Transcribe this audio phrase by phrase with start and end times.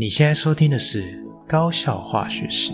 [0.00, 1.02] 你现在收听的是
[1.48, 2.70] 《高效化学史》。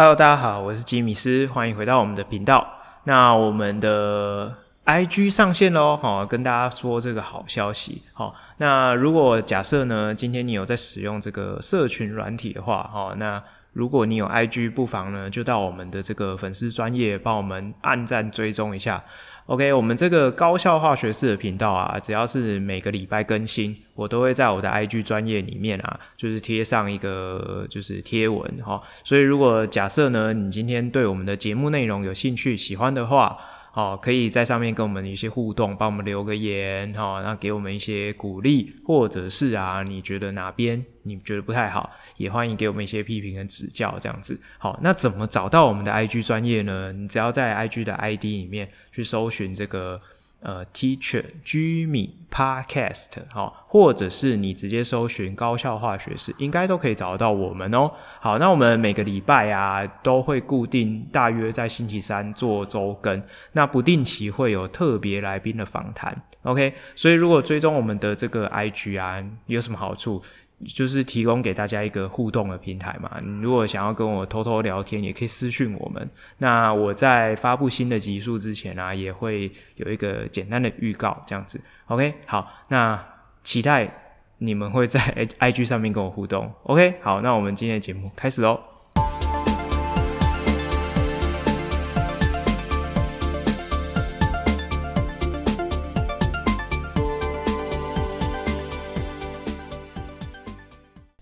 [0.00, 2.64] Hello，大家好，我是吉米斯，欢迎回到我们的频道。
[3.02, 4.54] 那我们的
[4.86, 8.02] IG 上线喽，好，跟大家说这个好消息。
[8.12, 13.42] 好，那如果假设呢，今天你有在使用这个社群软体的话，好，那
[13.72, 19.02] 如果你有 IG，不妨呢就到我们的这个粉丝专业帮我们按赞追踪一下。
[19.46, 28.78] OK，我们这个高效化学式的频道啊，只要是每个礼拜更新，我都会在我的 IG 专业里面啊，就是贴上一个就是贴文哈。
[29.02, 33.38] 所以如果假设呢，你今天对我们的节目内容有兴趣、喜欢的话，
[33.70, 44.38] 好，可以在上面跟我们一些互动，帮我们留个言，哈，那给我们一些鼓励，或者是啊，你觉得哪边你觉得不太好，也欢迎给我们一些批评跟指教，这样子。
[44.58, 46.92] 好，那怎么找到我们的 IG 专业呢？
[46.92, 49.98] 你只要在 IG 的 ID 里面去搜寻这个。
[50.40, 57.90] 呃，Teacher Jimmy Podcast 好，或者是你直接搜寻高效化学式，应该都可以找得到我们哦。
[58.20, 63.20] 好，那我们每个礼拜啊，都会固定大约在星期三做周更，
[63.52, 66.22] 那不定期会有特别来宾的访谈。
[66.42, 70.22] OK，所以如果追踪我们的这个 IG 啊，有什么好处？
[70.64, 73.18] 就是提供给大家一个互动的平台嘛。
[73.22, 76.08] 你如果想要跟我偷偷聊天，也可以私讯我们。
[76.38, 81.60] 那我在发布新的集数之前啊，也会有一个简单的预告，这样子。
[81.86, 83.02] OK，好，那
[83.42, 83.90] 期待
[84.38, 85.00] 你们会在
[85.40, 86.52] IG 上面跟我互动。
[86.64, 88.67] OK，好，那我们今天的节目开始喽。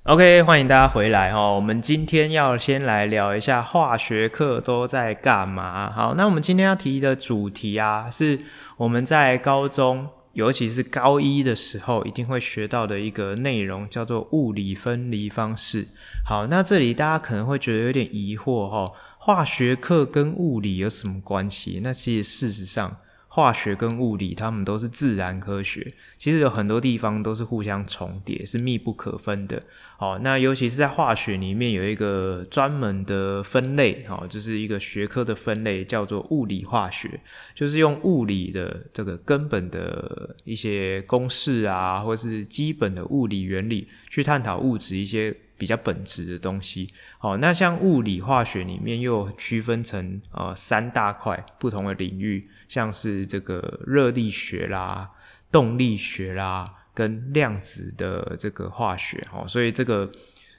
[0.08, 1.50] OK，欢迎大家回来哈。
[1.50, 5.90] 我们今天要先来聊一下化学课都在干嘛。
[5.90, 8.38] 好，那我们今天要提的主题啊，是
[8.76, 15.88] 我们在高中，尤其是高一的时候，一定会学到的一个内容，叫做物理分离方式。
[16.24, 21.80] 好，那这里大家可能会觉得有点疑惑哈，化学课跟物理有什么关系？
[21.82, 22.98] 那其实事实上，
[23.36, 29.62] 化学跟物理，它们都是自然科学，其实有很多地方都是互相重叠，是密不可分的。
[29.98, 37.20] 好，那尤其是在化学里面有一个专门的分类，好，就是一个学科的分类，叫做物理化学，
[37.54, 46.92] 就是用物理的这个根本的一些公式啊，或是基本的物理原理去探讨物质一些比较本质的东西。
[47.18, 52.48] 好，那像物理化学里面又区分成呃三大块不同的领域。
[52.68, 55.08] 像是这个热力学啦、
[55.52, 60.10] 动力学啦，跟量子的这个化学，哦，所以这个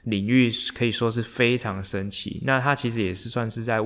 [0.04, 2.40] 领域可以说是非常神奇。
[2.46, 3.78] 那它其实也是算是在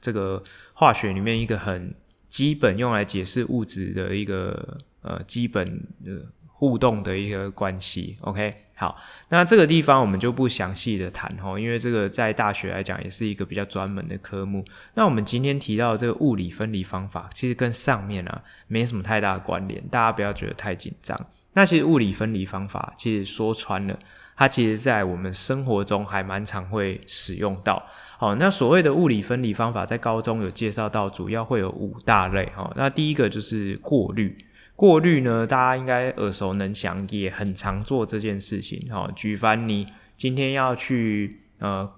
[0.00, 1.94] 这个化学里面一个很
[2.30, 5.66] 基本用来解释物质的一个呃基本
[6.02, 6.24] 的。
[6.58, 8.96] 互动的一个关系，OK，好，
[9.28, 14.64] 那这个地方我们就不详细的谈齁，因为这个在大学来讲也是一个比较专门的科目。
[14.94, 21.14] 那我们今天提到的这个物理分离方法，其实跟上面啊没什么太大的关联，大家不要觉得太紧张。
[21.52, 23.98] 那其实物理分离方法，其实说穿了，
[24.34, 27.84] 它其实在我们生活中还蛮常会使用到。
[28.16, 32.72] 好，那所谓的物理分离方法，在高中有介绍到，主要会有五大类哈。
[32.74, 34.34] 那第一个就是过滤。
[34.76, 38.88] 过滤呢，大家应该耳熟能详，也很常做这件事情。
[38.90, 39.86] 哈，举凡你
[40.18, 41.90] 今天要去呃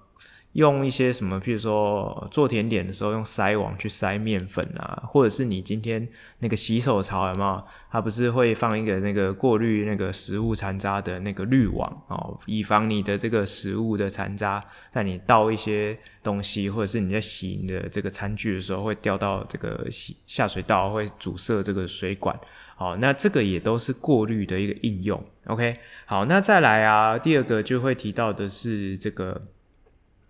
[0.53, 6.09] 用一些什么，譬如说做甜点的时候用筛网去筛面粉啊，或者是你今天
[6.39, 7.65] 那个洗手槽有没有？
[7.91, 22.39] 它不是会放一个那个过滤那个食物残渣的那个滤网哦，以防你的这个食物的残渣在你倒一些东西，或者是你在洗你的这个餐具的时候会掉到这个洗下水道，会阻塞这个水管。
[22.79, 25.75] 好，那这个也都是过滤的一个应用，OK。
[26.07, 29.43] 好，那再来啊，第二个就会提到的是这个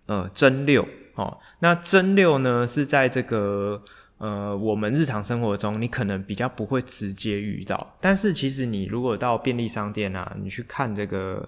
[0.07, 3.83] 呃蒸馏，哦，那蒸馏呢是在这个
[4.17, 11.47] 呃我们日常生活中你可能比较不会直接遇到，但是其实你如果到便利商店啊，你去看这个。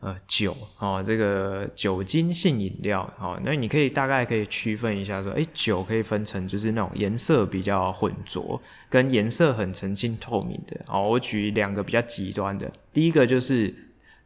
[0.00, 10.80] 呃，酒哦，这个酒精性饮料哦，那你可以大概可以区分一下说，诶，酒可以分成就是那种颜色比较浑浊，跟颜色很澄清透明的。
[10.86, 13.74] 哦，我举两个比较极端的，第一个就是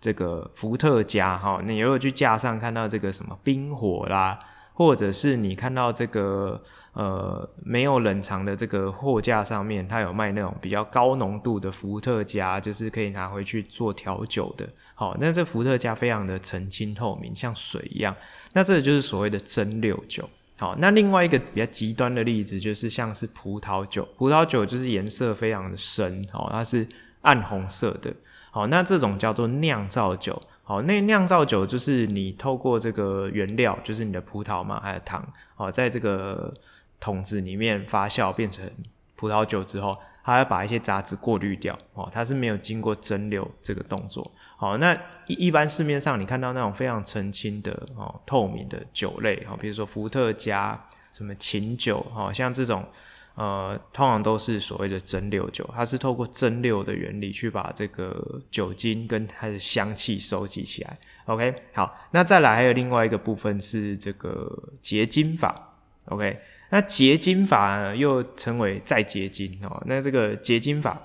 [0.00, 4.38] 这个伏特加哈，你如果去架上看到这个什么冰火啦。
[4.74, 6.60] 或者是你看到这个
[6.92, 14.68] 呃没有冷藏的这个货架上面，它有卖那种比较高浓度的伏特加，就是可以拿回去做调酒的。
[14.94, 18.14] 好，那这伏特加非常的澄清透明，像水一样。
[18.52, 20.28] 那这就是所谓的蒸馏酒。
[20.58, 26.86] 好，那另外一个比较极端的例子就是像是葡萄酒，葡萄酒就是颜色非常的深，好，它是
[27.22, 28.12] 暗红色的。
[28.50, 30.40] 好，那这种叫做酿造酒。
[30.62, 36.54] 好，那酿造酒就是你透过这个原料，就是你的葡萄嘛，还有糖，好，在这个
[37.02, 38.70] 桶子里面发酵变成
[39.16, 44.30] 葡萄酒之后，它要把一些杂质过滤掉，哦，它是没有经过蒸馏这个动作。
[44.56, 44.94] 好，那
[45.26, 50.80] 一一般市面上你看到那种非常澄清的哦，透明的酒类，哈，比如说伏特加、
[51.12, 52.86] 什么琴酒，哈，像这种。
[53.34, 60.98] 呃，通常都是所谓的蒸馏酒，它是透过蒸馏的原理去把这个酒精跟它的香气收集起来。
[61.24, 64.46] OK，好，那再来还有另外一个部分是这个
[64.82, 65.78] 结晶法。
[66.10, 66.38] OK，
[66.72, 69.82] 那结晶法又称为再结晶哦。
[69.84, 70.98] 那这个结晶法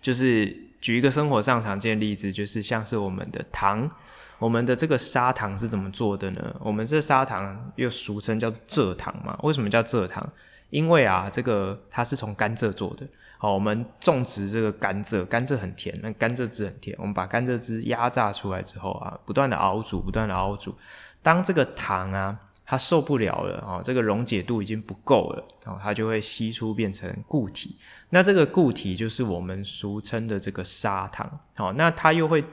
[0.00, 0.46] 就是
[0.80, 3.90] 举一个生活上常见的例子，就是像是我们的糖，
[4.38, 6.56] 我们的这个砂糖是怎么做的呢？
[6.60, 9.38] 我们这砂糖又俗称叫做蔗糖嘛？
[9.42, 10.26] 为什么叫蔗糖？
[10.70, 13.06] 因为啊，这个它是从甘蔗做的。
[13.36, 16.96] 好，我们种植这个甘蔗，甘蔗很甜，那甘蔗汁很甜。
[16.98, 20.74] 我们把甘蔗汁压榨出来之后啊，不断的熬煮，不断的熬煮。
[21.22, 22.38] 当这个糖啊，
[22.68, 27.76] 它受不了了啊，这个溶解度已经不够了，然后它就会析出变成固体。
[28.10, 31.40] 那这个固体就是我们俗称的这个砂糖。
[31.54, 32.44] 好，那它又会。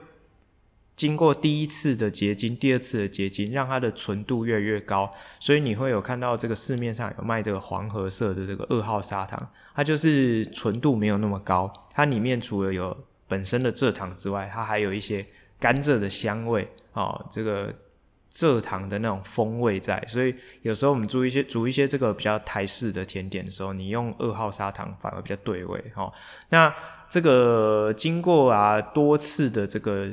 [0.96, 9.46] 经过第一次的结晶，第二次的结晶，让它的纯度越来越高，所以你会有看到这个市面上有卖这个黄褐色的这个二号砂糖，
[9.76, 12.98] 它就是纯度没有那么高，它里面除了有
[13.28, 15.26] 本身的蔗糖之外，它还有一些
[15.60, 17.76] 甘蔗的香味，哦，这个
[18.36, 26.12] 蔗糖的那种风味在，所以有时候我们煮一些煮一些这个比较台式的甜点的时候，你用二号砂糖反而比较对味，哦，
[26.50, 26.72] 那
[27.10, 30.10] 这个经过啊多次的这个。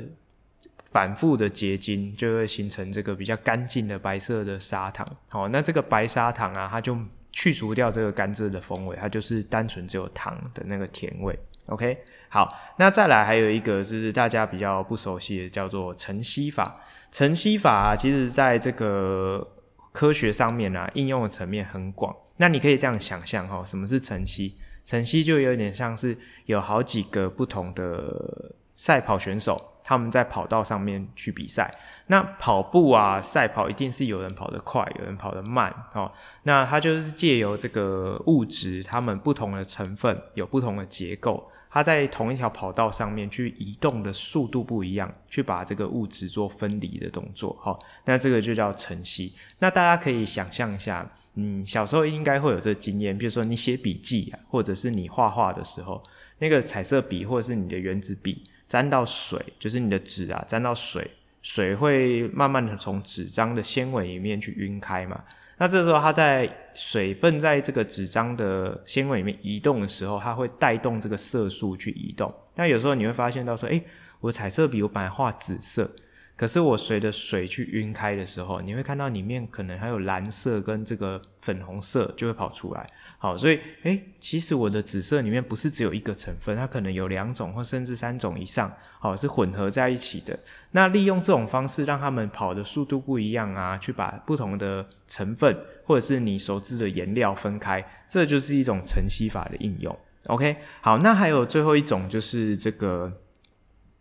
[0.93, 5.03] 反复的结晶就会形成这个比较干净的白色的砂糖。
[5.27, 6.95] 好，那这个白砂糖啊，它就
[7.31, 11.35] 去除掉这个甘蔗的风味，它就是单纯只有糖的那个甜味。
[11.67, 11.97] OK，
[12.29, 16.81] 好，那再来还有一个就是大家比较不熟悉的，叫做晨曦法。
[17.11, 19.47] 晨曦法啊，其实在这个
[19.91, 22.13] 科学上面啊，应用的层面很广。
[22.37, 24.57] 那你可以这样想象哈，什么是晨曦？
[24.83, 29.69] 晨曦就有点像是有好几个不同的赛跑选手。
[29.85, 31.69] 他们在跑道上面去比赛，
[32.07, 36.09] 那跑步啊，赛跑一定是有人跑得快，有人跑得慢哦。
[36.43, 47.57] 那它就是借由这个物质，它们不同的成分有不同的结构，它在同一条跑道上面去移动的速度不一样，去把这个物质做分离的动作。
[47.59, 49.33] 好，那这个就叫晨曦。
[49.57, 56.03] 那大家可以想象一下，嗯，小时候应该会有这个经验，比如说你写笔记啊，或者是你画画的时候，
[56.37, 58.43] 那个彩色笔或者是你的原子笔。
[58.69, 61.11] 沾到水，就是你的纸啊，沾到水，
[61.43, 65.23] 水会慢慢的从纸张的纤维里面去晕开嘛。
[65.57, 72.33] 那这时候它在水分在这个纸张的纤维里面移动的时候，它会带动这个色素去移动。
[72.55, 73.83] 那有时候你会发现到说，诶，
[74.19, 75.89] 我彩色笔我本来画紫色。
[76.35, 82.85] 可是我随着水去晕开的时候，你会看到里面可能还有蓝色跟这个粉红色就会跑出来。
[83.19, 90.37] 好，所以诶，其实我的紫色里面不是只有一个成分，它可能有两种或甚至三种以上，好，是混合在一起的。
[90.71, 99.95] 那利用这种方式让他们跑的速度不一样啊，去把不同的成分或者是你熟知的颜料分开，这就是一种晨曦法的应用。
[100.25, 103.21] OK，好，那还有最后一种就是这个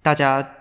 [0.02, 0.54] 大家。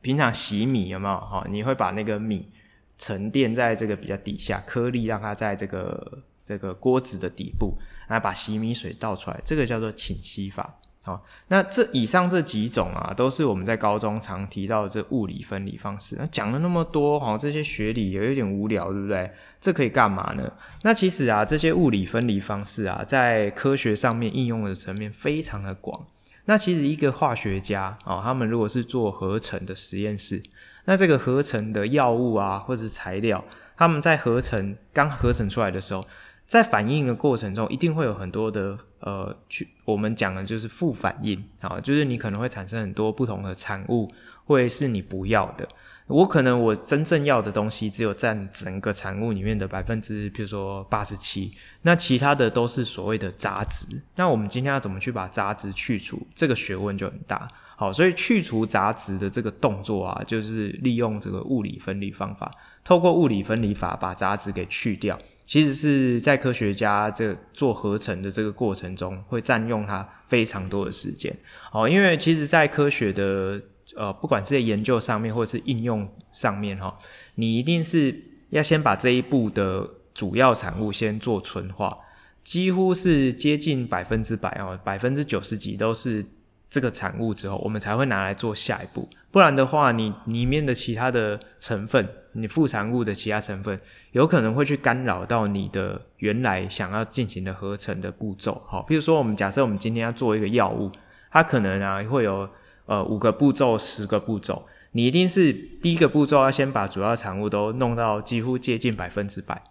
[0.00, 1.44] 平常洗米有没有哈？
[1.48, 2.48] 你会把那个米
[2.96, 7.76] 沉淀在这个比较底下，颗粒让它在这个这个锅子的底部，
[8.08, 10.74] 然后把洗米水倒出来，这个叫做倾吸法。
[11.02, 16.16] 好，那这以上这几种啊，都是我们在高中常提到的这物理分离方式。
[16.18, 19.30] 那讲了那么多哈，这些学理也有点无聊，对不对？
[19.58, 20.52] 这可以干嘛呢？
[20.82, 26.04] 那其实啊，这些物理分离方式啊，在科学上面应用的层面非常的广。
[26.48, 30.42] 那其实一个化学家哦，他们如果是做合成的实验室，
[30.86, 33.44] 那这个合成的药物啊，或者是材料，
[33.76, 36.02] 他们在合成刚合成出来的时候，
[36.46, 44.10] 在反应的过程中，一定会有很多的呃，去我们讲的就是副反应啊，就是你可能会产生很多不同的产物，
[44.46, 45.68] 会是你不要的。
[46.08, 53.86] 我可能我真正要的东西只有占整个产物里面的百分之，比如说八十七，那其他的都是所谓的杂质。
[54.16, 56.26] 那我们今天要怎么去把杂质去除？
[56.34, 57.46] 这个学问就很大。
[57.76, 62.50] 好，所以去除杂质的这个动作啊，就是利用这个物理分离方法，
[62.82, 65.16] 透过物理分离法把杂质给去掉。
[65.46, 71.34] 其实是在科学家这做合成的这个过程中，会占用它非常多的时间。
[71.70, 73.58] 好，因为其实，在科学的
[73.96, 76.98] 呃，不管是在研究上面，或者是应用上面，哈，
[77.34, 81.98] 你一定是要先把这一步的主要产物先做纯化，
[82.42, 86.26] 几乎是接近百分之百哦，百分之九十几都是。
[86.70, 89.08] 这个产物之后，我们才会拿来做下一步。
[89.30, 93.80] 不然的话，你里面的其他的成分，你副产物的其他成分，
[94.12, 98.62] 有可能会去干扰到你的原来想要进行的合成的步骤。
[98.66, 100.92] 好，譬如说，我们假设我们今天要做一个药物，
[101.30, 102.46] 它可能啊会有
[102.88, 109.62] 呃五个步骤、十个步骤，你一定是第一个步骤要先把主要产物都弄到几乎接近百分之百，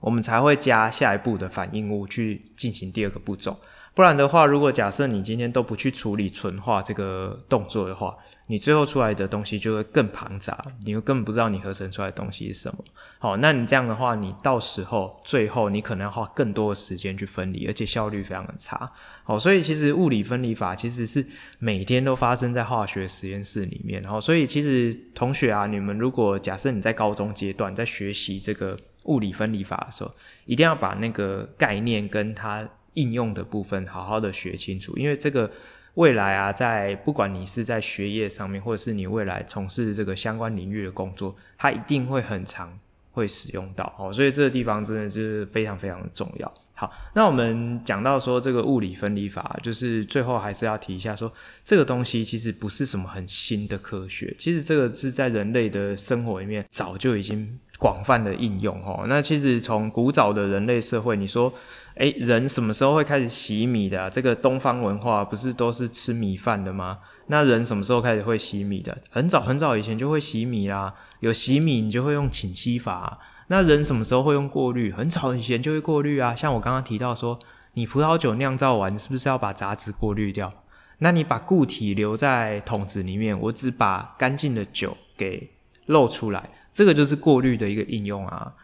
[0.00, 3.58] 我们才会加下一步的反应物去进行第二个步骤。
[3.94, 8.16] 不然的话，如果假设你今天都不去处理纯化这个动作的话，
[8.46, 12.84] 你最后出来的东西就会更庞杂，你会根本不知道你合成出来的东西是什么。
[13.18, 18.90] 好，那你这样的话，你到时候最后你可能要花更多的时间去分离，而且效率非常的差。
[19.24, 21.24] 好，所以其实物理分离法其实是
[21.58, 24.02] 每天都发生在化学实验室里面。
[24.04, 30.12] 好，所以其实同学啊，你们如果假设你在高中阶段在学习这个物理分离法的时候，
[30.46, 32.68] 一定要把那个概念跟它。
[33.00, 35.50] 应用的部分好好的学清楚，因为这个
[35.94, 42.78] 未来啊，在不管你是在学业上面，或者是你未来从事这个相关领域的工作，它一定会很常
[43.12, 46.52] 会使用到哦，所以这个地方真的就是非常非常的重要。
[46.74, 51.32] 好，那我们讲到说这个物理分离法，就是最后还是要提一下说，
[51.64, 57.58] 这个东西其实不是什么很新的科学，其实这个是在人类的生活里面早就已经。
[57.80, 61.50] 广泛的应用哦，那其实从古早的人类社会，你说，
[61.96, 64.08] 诶，人什么时候会开始洗米的？
[64.10, 66.98] 这个东方文化不是都是吃米饭的吗？
[67.26, 68.96] 那人什么时候开始会洗米的？
[69.10, 73.18] 很早很早以前就会洗米啦，有洗米你就会用倾吸法。
[73.48, 74.92] 那人什么时候会用过滤？
[74.92, 76.34] 很早以前就会过滤啊。
[76.34, 77.38] 像我刚刚提到说，
[77.74, 80.52] 你葡萄酒酿造完是不是要把杂质过滤掉？
[80.98, 85.50] 那你把固体留在桶子里面，我只把干净的酒给
[85.86, 86.50] 漏出来。
[86.72, 88.54] 这个就是过滤的一个应用啊。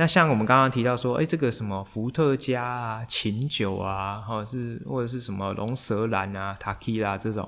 [0.00, 7.46] 那像我们刚刚提到说，哎，这个什么伏特加啊、琴酒啊，或者是或者是什么龙舌兰啊、塔基拉这种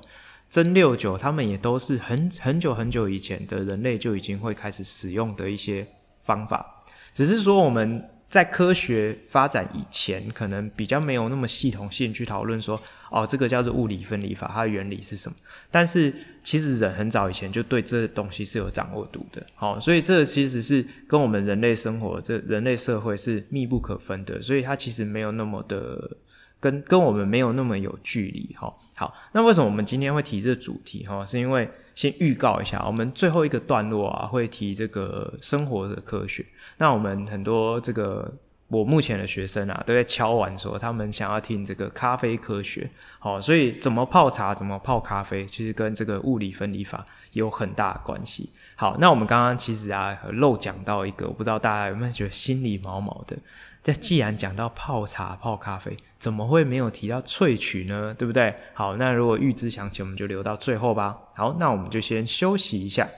[0.51, 5.89] 蒸馏酒，他们也都是很很久很久以前的人类就已经会开始使用的一些
[6.25, 8.07] 方法，只是说我们。
[8.33, 15.37] 在科学发展以前，可能比较没有那么系统性去讨论说，哦，这个叫做物理分离法，它的原理是什么？
[15.71, 16.11] 但是
[16.43, 26.17] 其实人很早以前就对这东西是有掌握度的，好，所以这其实是跟我们人类生活、这人类社会是密不可分的，所以它其实没有那么的
[26.59, 28.75] 跟跟我们没有那么有距离，哈。
[28.95, 31.07] 好，那为什么我们今天会提这个主题？
[31.07, 31.69] 哈，是因为。
[31.95, 36.43] 先预告一下，我们最后一个段落啊，会提这个生活的科学。
[36.79, 38.33] 那我们很多这个
[38.69, 42.91] 我目前的学生啊，都在敲碗说，他们想要听这个咖啡科学。
[43.19, 48.51] 好，所以怎么泡茶，怎么泡咖啡，其实跟这个物理分离法有很大的关系。
[48.75, 53.37] 好，那我们刚刚其实啊，漏讲到一个，我不知道大家有没有觉得心里毛毛的。
[53.85, 58.15] 这既然讲到泡茶、泡咖啡，怎么会没有提到萃取呢？
[58.17, 58.55] 对不对？
[58.73, 61.19] 好，那如果预知详情，我们就留到最后吧。
[61.35, 63.09] 好，那我们就先休息一下。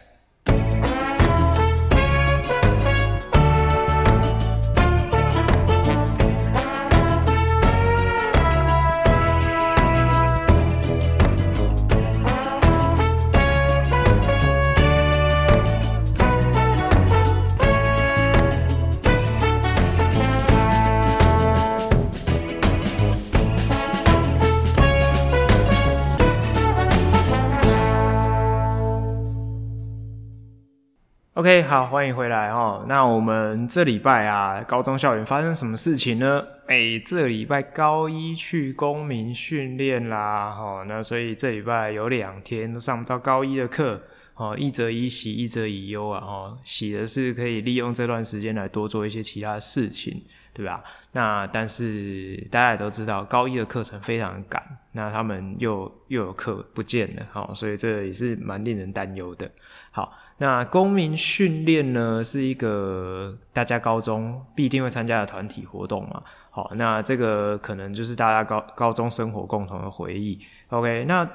[31.44, 32.86] OK，好，欢迎回来哦。
[32.88, 36.42] 那我们这礼拜啊，高中校园发生什么事情呢？
[36.68, 44.00] 哎，这礼拜高一去公民训练啦，哦，那所以这礼拜有两天都上不到高一的课，
[44.36, 50.24] 哦，一则以喜，一则以忧啊，哦，喜的是可以利用这段时间来多做一些其他的事情，
[50.54, 50.82] 对吧？
[51.12, 59.50] 那但是大家也都知道，高一的课程非常赶，那他们又又有课不见了，好，所以这也是蛮令人担忧的。
[59.90, 60.10] 好。
[60.38, 66.22] 那公民训练呢，是一个大家高中必定会参加的团体活动嘛。
[66.50, 70.38] 好，那这个可能就是大家高高中生活共同的回忆。
[70.68, 71.28] OK，那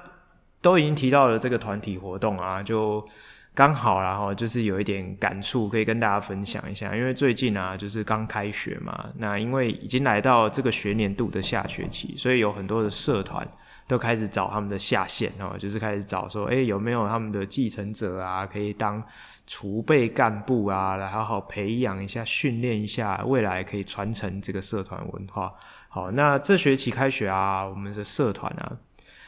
[0.61, 3.05] 都已经提到了这个团体活动啊，就
[3.53, 6.93] 刚好啦齁，就是有一点感触可以跟大家分享一下。
[6.93, 13.47] 因为最近啊，就是刚开学嘛，那因为已经来到这个学年度的下学期，所以有很多的社团。
[13.89, 19.03] 都开始找他们的下线哦，就是开始找说，哎，有没有他们的继承者啊，可以当
[19.47, 25.51] 储备干部啊，来好好培养一下、训练一下，未来可以传承这个社团文化。
[25.87, 28.77] 好，那这学期开学啊，我们的社团啊，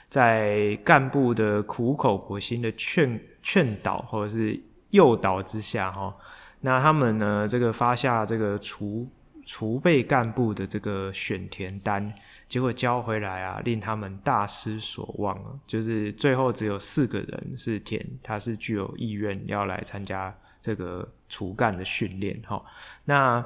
[0.09, 6.15] 在干部的苦口婆心的劝劝导或者是诱导之下，哈，
[6.59, 9.07] 那他们呢，这个发下这个储
[9.43, 12.13] 储备干部的这个选填单。
[12.51, 15.55] 结果交回来啊，令他们大失所望啊！
[15.65, 22.61] 就是最后只有四个人是填，他是具有意愿要来参加这个厨干的训练哈。
[23.05, 23.41] 那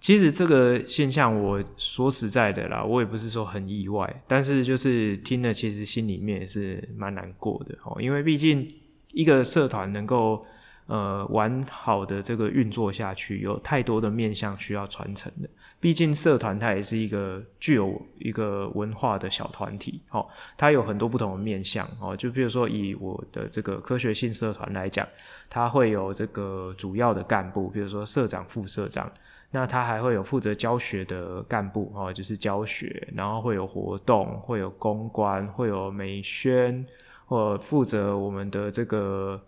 [0.00, 8.74] 其实这个现象，我说实在的啦，我也不是说很意外，但是就是听了，其实心里面也是蛮难过的哦，因为毕竟
[9.12, 10.46] 一个社团能够。
[10.86, 15.48] 呃，完好的这个运作下去，有太多的面向需要传承的。
[15.80, 20.26] 毕竟社团它也是一个具有一个文化的小团体，哦，
[20.56, 25.06] 它有很多不同的面向，哦，就比如说以我的这个科学性社团来讲，
[25.50, 29.10] 它会有这个主要的干部，比如说社长、副社长，
[29.50, 36.86] 那它还会有负责教学的干部，哦，就是教学，然后会有活动，会有公关，会有美宣，
[37.26, 39.40] 或负责我们的这个。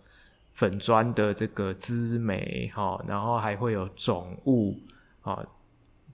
[0.59, 4.77] 粉砖的这个资媒哈，然后还会有总务
[5.21, 5.41] 啊、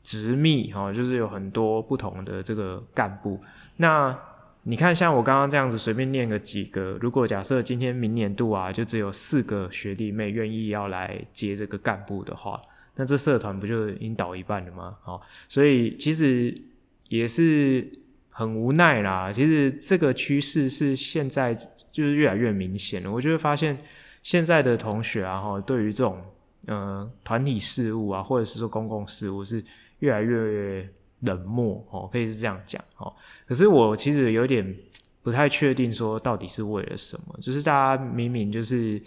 [0.03, 3.41] 执秘哈，就是有很多不同的这个干部。
[3.77, 4.15] 那
[4.61, 12.61] 你看，像我刚刚这样子随便念个几个，如果假设今天明年度啊，就只有四个学弟妹愿意要来接这个干部的话，
[12.97, 14.95] 那这社团不就已经倒一半了吗？
[15.01, 16.55] 好，所以其实
[17.09, 17.91] 也是
[18.29, 19.31] 很无奈啦。
[19.31, 21.55] 其实这个趋势是现在
[21.91, 23.75] 就是越来越明显了，我就会发现。
[24.25, 26.19] 现在的同学啊，哈，对于这种
[26.65, 29.63] 呃团体事务啊，或者是说公共事务，是
[29.99, 30.89] 越来越
[31.19, 33.13] 冷漠哦，可以是这样讲哦。
[33.45, 34.75] 可是我其实有点
[35.21, 37.37] 不太确定，说到底是为了什么？
[37.39, 38.99] 就是大家明明就是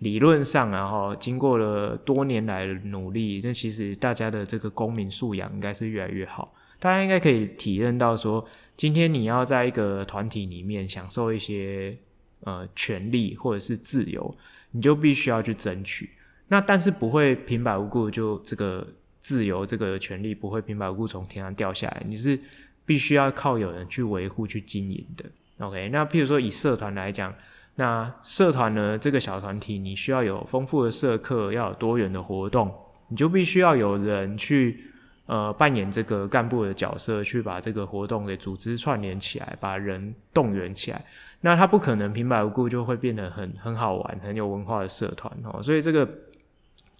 [0.00, 6.52] 理论上啊，哈，经过了多年来的努力，那其实大家的这个公民素养应该是越来越好。
[6.78, 11.96] 大家应该可以体认到说，今天你要在一个团体里面享受一些
[12.40, 14.36] 呃权利或者是自由。
[14.76, 16.10] 你就必须要去争取，
[16.48, 18.86] 那但是不会平白无故就这个
[19.22, 22.38] 自由这个权利不会平白无故从天上掉下来，你是
[22.84, 25.24] 必须要靠有人去维护去经营的。
[25.64, 27.34] OK，那譬如说以社团来讲，
[27.76, 32.70] 那社团呢这个小团体，你需要有丰富的社课，要有多元的活动，
[33.08, 34.84] 你就必须要有人去
[35.24, 41.02] 呃扮演这个干部的角色，去把这个活动给组织串联起来，把人动员起来。
[41.40, 46.08] 那他不可能平白无故就会变得很很好玩、很有文化的社团哦，所以这个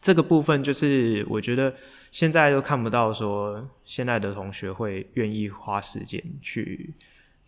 [0.00, 1.74] 这个部分就是我觉得
[2.12, 6.94] 现在都看不到说现在的同学会愿意花时间去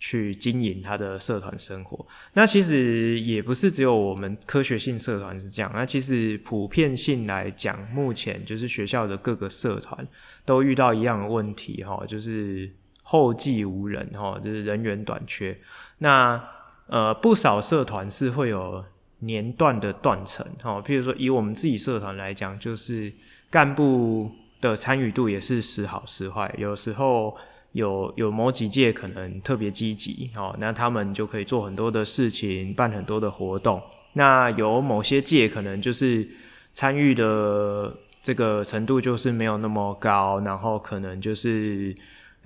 [0.01, 2.05] 去经营他的社团生活。
[2.33, 10.07] 那其实也不是只有我们科学性社团是这样，那其实普遍性来讲，目前就是学校的各个社团
[10.44, 12.70] 都遇到一样的问题哈，就是
[13.03, 15.57] 后继无人哈，就是人员短缺。
[15.98, 16.42] 那
[16.88, 18.83] 呃，不少社团是会有
[19.18, 23.12] 年段的断层，哈，譬如说以我们自己社团来讲，就是
[23.51, 27.37] 干部的参与度也是时好时坏，有时候
[27.72, 33.83] 有有某几届可能特别积极，哦，那他们就可以做很多的事情，办很多的活动，
[34.14, 36.27] 那有某些届可能就是
[36.72, 41.94] 参与的这个程度就是没有那么高，然后可能就是。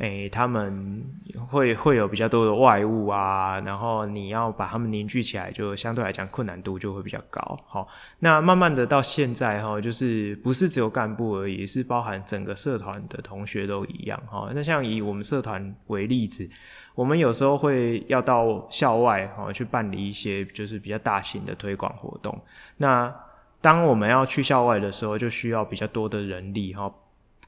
[0.03, 1.01] 诶、他们
[1.49, 7.57] 会会有比较多的外物啊，然后你要把他们凝聚起来，就相对来讲困难度就会比较高。
[7.69, 7.87] 好，
[8.19, 14.51] 那慢慢的到现在哈，就是不是只有干部而已，是包含整个社团的同学都一样哈。
[14.53, 16.51] 那像以我们社团为例子，
[16.97, 22.37] 我们有时候会要到校外哈去办理一些就是比较大型的推广活动。
[22.77, 23.15] 那
[23.61, 26.93] 当我们要去校外的时候，就需要比较多的人力哈。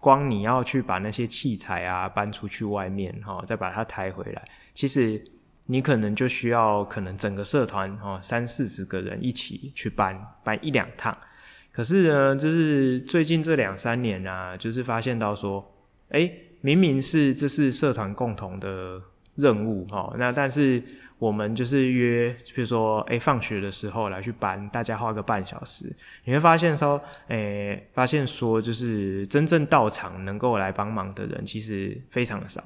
[0.04, 5.24] 光你要去把那些器材啊搬出去外面哈，再把它抬回来，其实
[5.64, 10.14] 你可能就需要可能整个社团哈三四十个人一起去搬
[10.44, 11.16] 搬一两趟。
[11.72, 15.74] 可是呢，就是最近这两三年啊，就是发现到说，
[16.10, 19.00] 哎，明明是这是社团共同的
[19.36, 20.82] 任务哈，那但是。
[21.16, 25.90] 我们就是约，比如说，哎、放学的时候来去搬，大家花个半小时，
[26.24, 32.62] 你会发现说，哎、欸，发现说，就是真正到场能够来帮忙的人，其实非常的少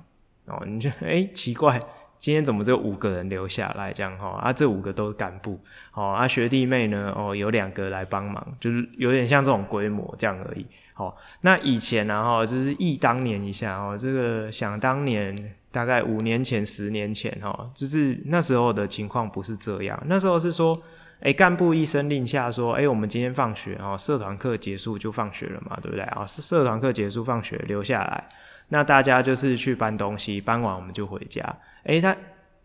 [0.46, 0.60] 哦。
[0.66, 1.80] 你就哎、奇怪，
[2.18, 4.40] 今天怎么只有五个人留下来这样哈？
[4.42, 5.60] 啊，这五个都是干部
[5.92, 10.66] 哦，啊，学弟妹呢，哦，有两个来帮忙，就是有点像这种规模这样而已。
[10.94, 15.54] 好，那以前呢，哈，就是忆当年一下哦，这个想当年。
[15.70, 20.02] 大概五年前、十年前哈，就是那时候的情况不是这样。
[20.06, 20.80] 那时候是说，
[21.20, 26.26] 哎，干部一声令下说，哎，我们今天放学哦，社团课结束就放学了嘛，对不对啊？
[26.26, 28.28] 社团课结束放学留下来，
[28.68, 31.42] 那大家就是去搬东西，搬完我们就回家。
[31.84, 32.16] 哎，他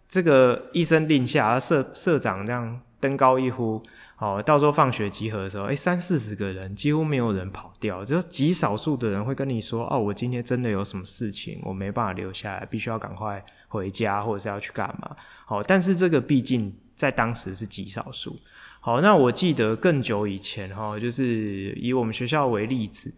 [0.08, 3.84] 这个一声令下，社社长这样登高一呼。
[4.24, 15.14] 哦，到时候放学集合的时候，诶，三四十个人，几乎没有人跑掉，只有极少数的人会跟你说：“哦，我今天真的有什么事情，我没办法留下来，必须要赶快回家，或者是要去干嘛。”
[15.46, 18.40] 好，但是这个毕竟在当时是极少数。
[18.80, 23.14] 好，那我记得更久以前，哈，就是以我们学校为例子，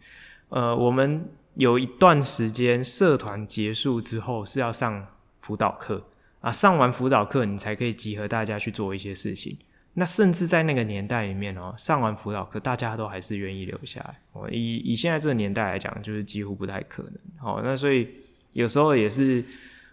[0.50, 5.06] 呃，我们有一段时间社团结束之后是要上
[5.42, 6.04] 辅导课
[6.42, 9.56] 啊，上完辅导课你才可以集合大家去做一些事情。
[9.98, 14.20] 那甚至在那个年代里面哦，上完辅导课，大家都还是愿意留下来。
[14.34, 17.14] 哦，以以现在这个年代来讲，就是几乎不太可能。
[17.42, 18.08] 哦，那所以
[18.54, 19.44] 有时候也是，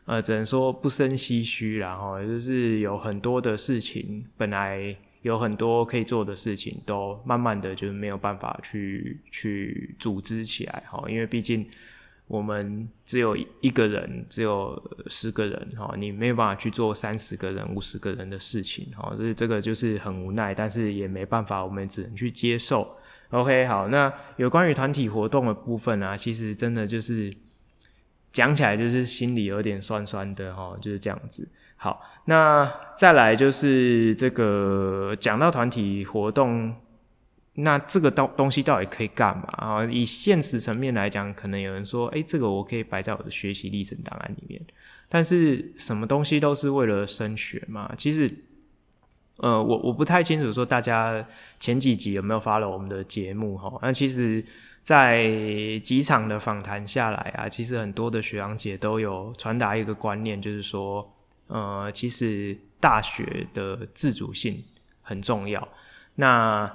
[0.05, 1.89] 呃，只能说不胜唏嘘啦。
[1.89, 10.83] 然后就是有很多的事情，本来有很多可以做的事情，都慢慢的就是没有办法去去组织起来。
[10.91, 11.67] 哈，因为毕竟。
[12.33, 22.97] 我们只有一个人，只有十个人，哈，你没有办法去做三十个人、五十个人的事情，哈，所以这个就是很无奈，但是也没办法，我们只能去接受。
[23.29, 27.31] OK，好，那有关于团体活动的部分啊，其实真的就是
[28.33, 31.47] 讲起来就是心里有点酸酸的，哈，就是这样子。
[31.77, 36.75] 好，那再来就是这个讲到团体活动。
[37.55, 39.85] 那这个东东西到底可以干嘛啊？
[39.85, 44.61] 以现实层面来讲，可能有人说，诶，这个我可以摆在我的学习历程档案里面。
[45.09, 47.93] 但是什么东西都是为了升学嘛？
[47.99, 48.35] 其实，
[49.37, 51.23] 呃，我我不太清楚说大家
[51.61, 53.79] 前几集有没有发了我们的节目哈？
[53.83, 54.43] 那其实，
[54.83, 55.29] 在
[55.81, 61.07] 几场的访谈下来啊，其实很多的学长姐都有传达一个观念，就是说，
[61.49, 64.65] 呃，其实大学的自主性
[65.03, 65.69] 很重要。
[66.15, 66.71] 那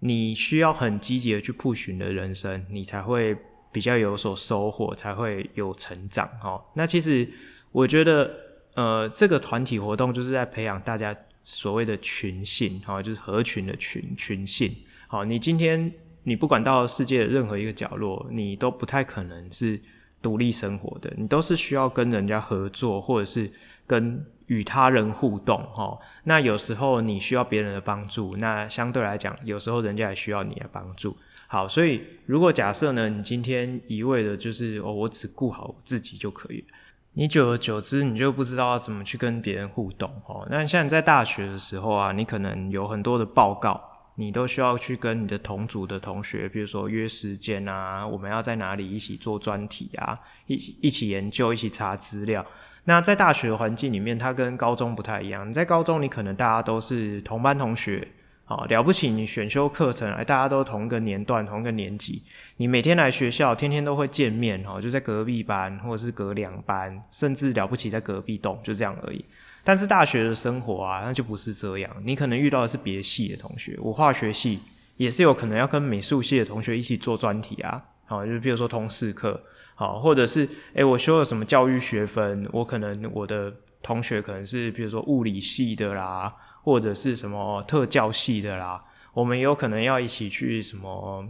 [0.00, 3.36] 你需要很积极的去 push 你的人生，你才会
[3.72, 6.28] 比较有所收获，才会有成长。
[6.42, 7.28] 齁，那其实
[7.70, 8.34] 我觉得，
[8.74, 14.74] 呃，这个团体活动就是在培养大家所谓的群性，齁，就是合群的群群性。
[15.06, 15.92] 好，你今天
[16.24, 19.80] 你不管到世界的任何一个角落，你都不太可能是
[20.22, 23.50] 独立生活的，你都是需要跟人家合作，或者是
[23.86, 24.24] 跟。
[24.50, 31.16] 与他人互动，哦，那有时候你需要别人的帮助，那相对来讲，有时候人家也需要你的帮助。
[31.46, 36.66] 好，所以如果假设呢，你今天一味的就是哦，我只顾好自己就可以了，
[37.12, 40.44] 你久而久之，你就不知道要怎么去跟别人互动，哦。
[40.50, 43.80] 那像在大学的时候啊，你可能有很多的报告，
[44.20, 52.44] 你都需要去跟你的同组的同学，比如说约时间啊，我们要在哪里一起做专题啊，一起一起研究，一起查资料。
[52.84, 55.48] 那在大学环境里面，它跟高中不太一样。
[55.48, 58.06] 你在高中，你可能大家都是同班同学，
[58.44, 62.22] 好了不起，你选修课程，哎，大家都同一个年段、同一个年级，
[62.58, 69.24] 你每天来学校，天天都会见面，哈，就在隔壁班或者是隔两班，甚至了不起在隔壁栋，就这样而已。
[69.62, 71.90] 但是大学的生活啊，那就不是这样。
[72.04, 74.60] 你可能遇到的是别系的同学，我化学系
[74.96, 79.42] 也是有可能要跟美术系的同学一起做专题啊，好，就比如说通识课。
[79.74, 82.46] 好，或者是诶、我修了什么教育学分？
[82.52, 83.50] 我可能我的
[83.82, 86.30] 同学可能是比如说物理系的啦，
[86.62, 88.84] 或者是什么特教系的啦。
[89.14, 91.26] 我们有可能要一起去什么，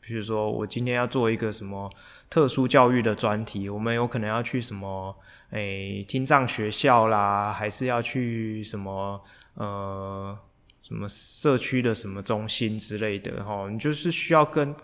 [0.00, 1.90] 比如说我今天要做一个什么
[2.30, 5.14] 特殊教育的专题，我们有可能要去什么
[5.50, 9.20] 诶、听障学校啦，还是要去什么
[9.54, 10.38] 呃
[10.82, 13.68] 什么社区的什么中心之类的哈。
[13.68, 14.74] 你就是需要跟。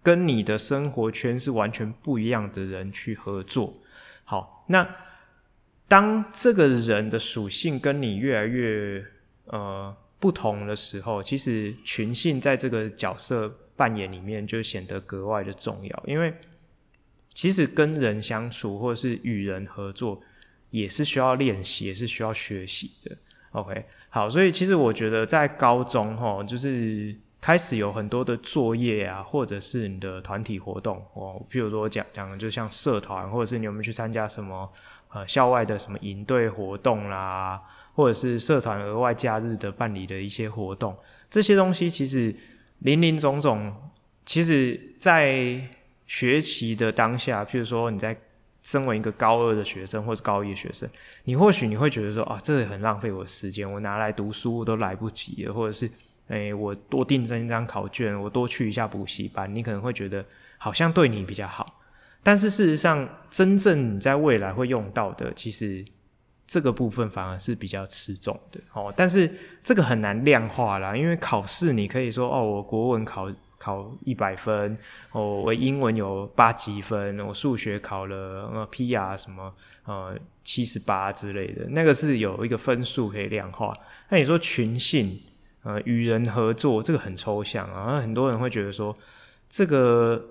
[0.00, 3.74] 跟你的生活圈是完全不一样的人去合作，
[4.24, 4.88] 好，那
[5.86, 9.04] 当这个人的属性跟你越来越
[9.46, 16.32] 呃不同的时候，其实群性在这个角色扮演里面就显得格外的重要，因为
[17.38, 20.20] 其实跟人相处或者是与人合作
[20.70, 23.16] 也是需要练习，也是需要学习的。
[23.52, 27.14] OK，好，所以其实我觉得在高中齁，就是。
[27.40, 34.68] 开始有很多的作业啊，或者是你的团体活动哦，譬如说讲讲的，就像社团，或者是你有没有去参加什么
[35.12, 37.62] 呃校外的什么营队活动啦，
[37.94, 40.98] 或者是社团额外假日的办理的一些活动，
[41.30, 42.34] 这些东西其实
[42.80, 43.72] 林林总总，
[44.26, 45.62] 其实在
[46.08, 48.18] 学习的当下，譬如说你在
[48.64, 50.90] 身为一个高二的学生或者高一的学生，
[51.22, 55.88] 你或许你会觉得说啊，这个很浪费我的时间，我拿来读书我都来不及了，或者是。
[56.30, 60.22] 诶、我多订正一张考卷，我多去一下补习班，你可能会觉得
[60.58, 61.80] 好像对你比较好。
[62.22, 65.82] 但是事实上，真正你在未来会用到的，其实
[66.46, 68.92] 这个部分反而是比较吃重的哦。
[68.94, 69.32] 但是
[69.64, 74.78] 这个很难量化啦，因为考试你可以说哦，我国文考考一百分，
[75.12, 79.52] 哦，我英文有八级分，我数学考了呃 PR 什么
[79.84, 83.76] 呃七十八之类的，那个是有一个分数可以量化。
[84.08, 85.20] 那你说群性
[85.62, 88.96] 呃与人合作，这个很抽象啊，很多人会觉得说
[89.48, 90.24] 这个。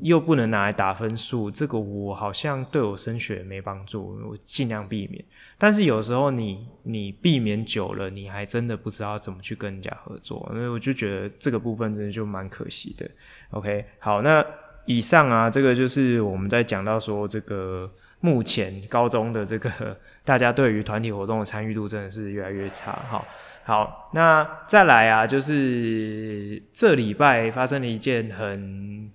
[0.00, 5.24] 又不能拿来打分数，这个我好像对我升学没帮助，我尽量避免。
[5.56, 13.10] 但是有时候你你避免久了，你还真的不知道怎么去跟人家合作，所以我就觉得这个部分真的就蛮可惜的。
[13.50, 14.44] OK，好，那
[14.86, 22.92] 以上啊，这个就是我们在讲到说这个目前高中的这个大家对于团体活动的参与度真的是越来越差。
[23.08, 23.26] 好，
[23.64, 29.10] 好，那再来啊，就是这礼拜发生了一件很。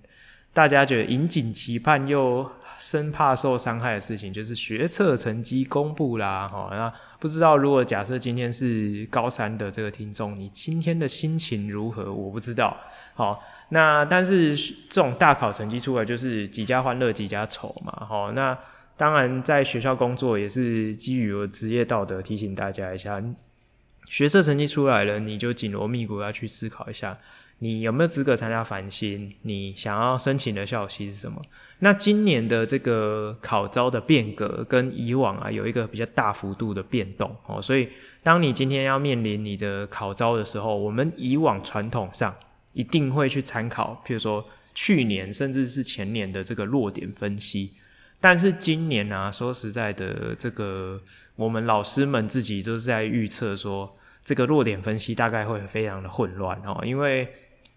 [0.54, 6.48] 大家觉得引颈期盼又生怕受伤害的事情，就是学测成绩公布啦。
[6.48, 12.12] 哈，那不知道如果假设今天是高三的这个听众，你今天的心情如何？
[12.12, 12.76] 我不知道。
[13.14, 14.56] 好，那但是
[14.88, 18.06] 这种大考成绩出来，就是几家欢乐几家愁嘛。
[18.06, 18.56] 好，那
[18.96, 23.20] 当然在学校工作也是基于我职业道德，提醒大家一下，
[24.08, 27.18] 学测成绩出来了，你就紧锣密鼓要去思考一下。
[27.58, 29.32] 你有没有资格参加繁星？
[29.42, 31.40] 你想要申请的校系是什么？
[31.78, 37.88] 那今年的这个考招的变革跟以往啊有一个比较大幅度的变动哦，所以
[38.22, 42.34] 当你今天要面临你的考招的时候，我们以往传统上
[42.72, 47.72] 一定会去参考，譬如说去年甚至是前年的这个落点分析，
[48.20, 51.00] 但是今年啊，说实在的，这个
[51.36, 57.28] 我们老师们自己都是在预测说，这个弱点分析大概会非常的混乱哦，因为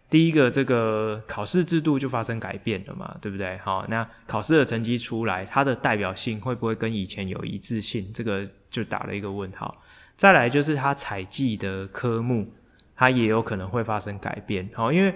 [0.09, 3.57] 第一个，这个考试制度就发生改变了嘛，对不对？
[3.57, 8.09] 好，那考试的成绩出来，它的代表性会不会跟以前有一致性？
[8.13, 9.83] 这个就打了一个问号。
[10.15, 12.51] 再来就是它采计的科目，
[12.95, 14.69] 它也有可能会发生改变。
[14.73, 15.13] 好，因为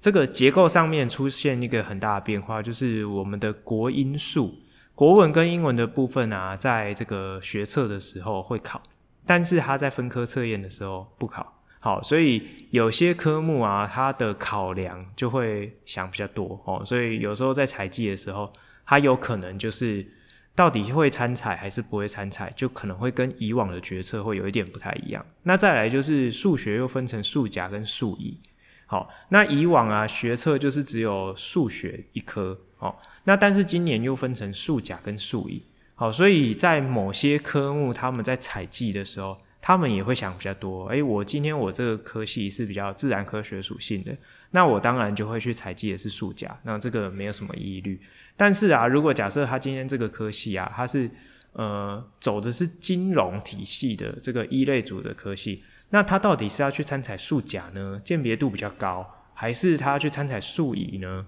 [0.00, 4.52] 这个结构上面出现一个很大的变化，就是我们的国英数、
[4.96, 8.82] 国文跟英文的部分啊，在这个学测的时候会考，
[9.26, 11.60] 但是他在分科测验的时候不考。
[11.84, 18.52] 好，所以有些科目啊，它的考量就会想比较多哦，所以有时候在采集的时候，
[18.86, 20.06] 它有可能就是
[20.54, 25.26] 到底会参采还是不会参采，就可能会跟以往的决策会有一点不太一样。
[25.42, 28.38] 那再来就是数学又分成数甲跟数乙，
[28.86, 35.60] 好，那以往啊学测就是只有数学一科，哦，那但是今年又分成数甲跟数乙，
[36.02, 39.38] 好，所以在某些科目他们在采集的时候。
[39.64, 44.12] 他们也会想比较多，诶，我今天我这个科系是比较自然科学属性的，
[44.50, 48.00] 那我当然就会去采集的是数甲，那这个没有什么疑虑。
[48.36, 51.08] 但是啊，如果假设他今天这个科系啊，他是
[51.52, 58.00] 呃走的是金融体系的这个一类组的科系，那他到底是要去参采数甲呢？
[58.04, 61.24] 鉴别度比较高，还是他要去参采数乙呢？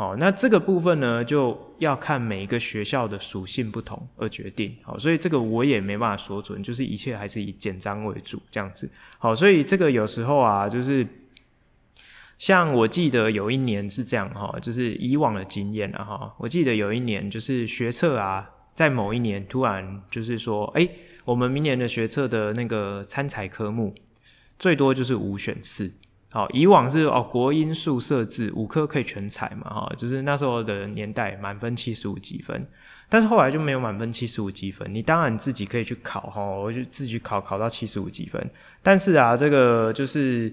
[0.00, 4.74] 好，那这个部分呢，就要看每一个学校的属性不同而决定。
[4.80, 8.90] 好，所以这个我也没办法说准，就是一切还是以简章为主这样子。
[9.18, 11.06] 好，所以这个有时候啊，就是
[12.38, 20.88] 像我记得有一年是这样哈，就是以往的经验啊哈，我记得有一年就是学测啊，在某一年突然就是说，哎，
[21.26, 23.94] 我们明年的学测的那个参采科目
[24.58, 25.92] 最多就是五选四。
[26.32, 32.64] 好，以往是哦，国音数设置五科可以全采嘛，哈，就是那时候的年代满分七十五积分，
[33.08, 38.48] 但是后来就没有满分七十五积分，你当然自己可以去考哈，我就自己考考到七十五积分，
[38.80, 40.52] 但是啊，这个就是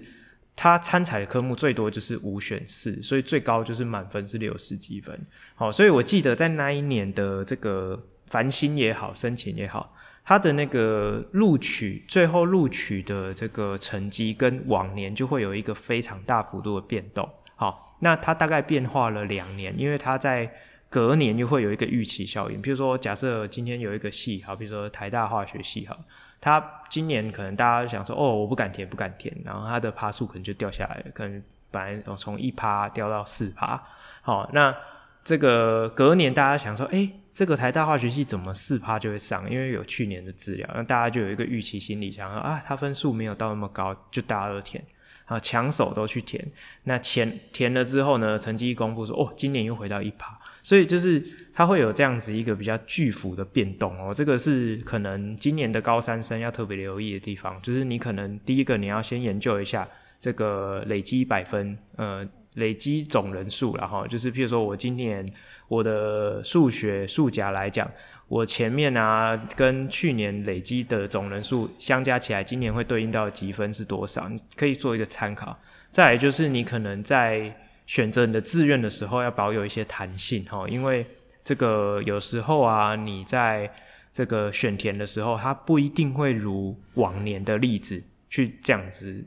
[0.56, 5.16] 他参采的科目最多就是五选四，所以最高就是满分是六十积分，
[5.54, 9.94] 好，所以我记得在那一年的这个繁星也好，申请也好。
[10.28, 17.26] 他的那个录取，最后录取的这个成绩跟往年就会有一个非常大幅度的变动。
[17.56, 20.52] 好，那它大概变化了两年，因为它在
[20.90, 22.60] 隔年就会有一个预期效应。
[22.60, 25.96] 比如说，假设今天有一个系，好，比如说台大化学系，好，
[26.42, 33.82] 它今年可能大家想说，哦，我不敢填，不敢填，然后它的趴数可能就掉下来了，可能本来从一趴掉到四趴。
[34.20, 34.76] 好，那
[35.24, 37.10] 这个隔年大家想说，诶。
[37.38, 39.48] 这个台大化学系怎么四趴就会上？
[39.48, 44.84] 因为有去年的资料，那大家就有一个预期心理，想说啊，他分数没有到那么高，就大家都填
[45.26, 46.44] 啊，抢手都去填。
[46.82, 51.24] 那填填了之后呢，成绩一公布说，哦，今年又回到一趴，所以就是
[51.54, 54.12] 它会有这样子一个比较巨幅的变动哦。
[54.12, 62.28] 这个是可能今年的高三生要特别留意的地方，就是你可能第一个你要先研究一下这个累积百分，呃。
[62.58, 65.26] 累积总人数，然后就是譬如说我今年
[65.66, 67.90] 我的数学数甲来讲，
[68.28, 74.28] 我前面啊跟去年累积的总人数相加起来，今年会对应到积分是多少？
[74.28, 75.58] 你可以做一个参考。
[75.90, 77.54] 再来就是你可能在
[77.86, 81.06] 选择你的志愿的时候，要保有一些弹性哈，因为
[81.42, 83.70] 这个有时候啊，你在
[84.12, 89.24] 这个选填的时候，它不一定会如往年的例子去这样子。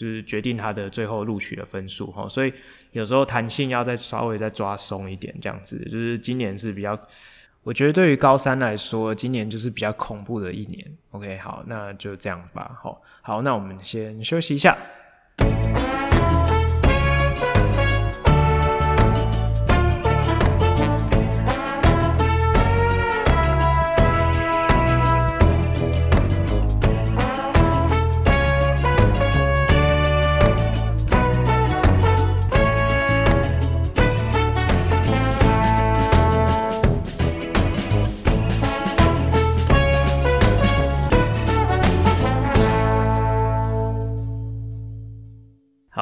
[0.00, 2.50] 就是决定他的最后录取的分数哈，所以
[2.92, 6.98] 有时候弹性要再稍微再抓松一点，这样子就是今年是比较，
[7.62, 10.82] 我觉得对于高三来说，今年就是比较恐怖的一年。
[11.10, 12.78] OK，好，那就这样吧。
[12.82, 14.74] 好，好，那我们先休息一下。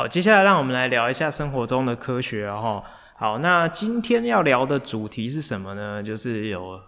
[0.08, 2.82] 接下来，让我们来聊一下生活中的科学哦。
[3.14, 6.02] 好，那今天要聊的主题是什么呢？
[6.02, 6.80] 就是有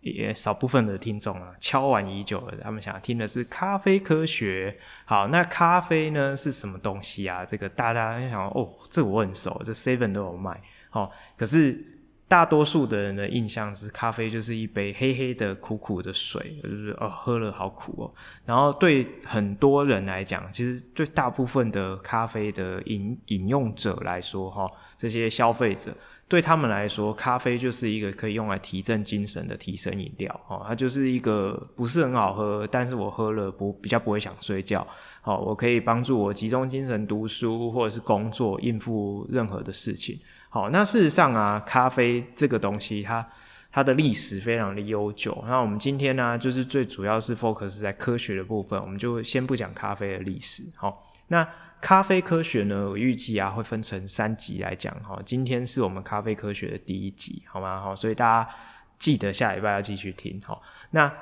[0.00, 4.76] 也少部分的听众啊，敲碗已久了，他们想听的是咖啡科学。
[5.04, 7.44] 好，那咖啡呢是什么东西啊？
[7.44, 10.60] 这个大家想哦，这我很熟，这 Seven 都有卖。
[10.90, 11.94] 好，可是。
[12.28, 18.12] 大多数的人的印象是咖啡就是一杯黑黑的苦苦的水，就是哦喝了好苦哦。
[18.44, 25.90] 然后对很多人来讲，其实对大部分的咖啡的饮饮用者来说，哈，这些消费者
[26.28, 34.86] 对他们来说，咖啡就是一个可以用来提振精神的提神饮料，哦，它就是一个不是很好喝，但是我喝了不比较不会想睡觉，
[35.22, 40.20] 好，我可以帮助我集中精神读书或者是工作，应付任何的事情。
[40.50, 43.26] 好，那事实上啊，咖啡这个东西，它
[43.70, 45.44] 它的历史非常的悠久。
[45.46, 50.62] 那我们今天呢，就是最主要是 focus 在科学的部分，我们就先不讲咖啡的历史。
[50.74, 51.46] 好，那
[51.82, 54.92] 咖啡科学呢，我预计啊会分成三集来讲。
[55.04, 57.82] 哈，今天是我们咖啡科学的第一集，好吗？
[57.82, 58.50] 好，所以大家
[58.98, 60.40] 记得下礼拜要继续听。
[60.42, 61.12] 好，那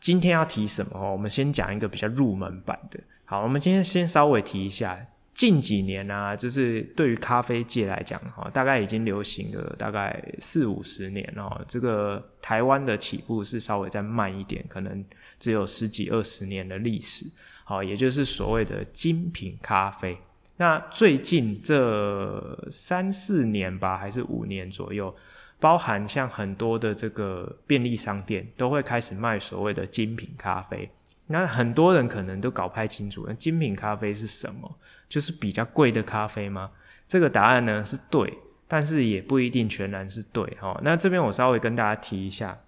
[0.00, 0.90] 今天要提什么？
[0.98, 2.98] 哦我们先讲一个比较入门版的。
[3.24, 4.98] 好，我们今天先稍微提一下。
[5.34, 11.64] 近几年啊，就是对于咖啡界来讲，哈，大概已经流行了大概四五十年哦。
[11.66, 15.04] 这个台湾的起步是稍微再慢一点，可能
[15.40, 17.24] 只有十几二十年的历史，
[17.64, 20.18] 好，也就是所谓的精品咖啡。
[20.58, 25.12] 那最近这三四年吧，还是五年左右，
[25.58, 30.88] 包含像很多的这个便利商店都会开始卖所谓的精品咖啡。
[31.32, 34.78] 那很多人可能都搞不太清楚，那精品咖啡是什么？
[35.08, 36.70] 就是比较贵的咖啡吗？
[37.08, 40.78] 这个答案呢是对，但是也不一定全然是对哈。
[40.84, 42.58] 那这边我稍微跟大家提一下，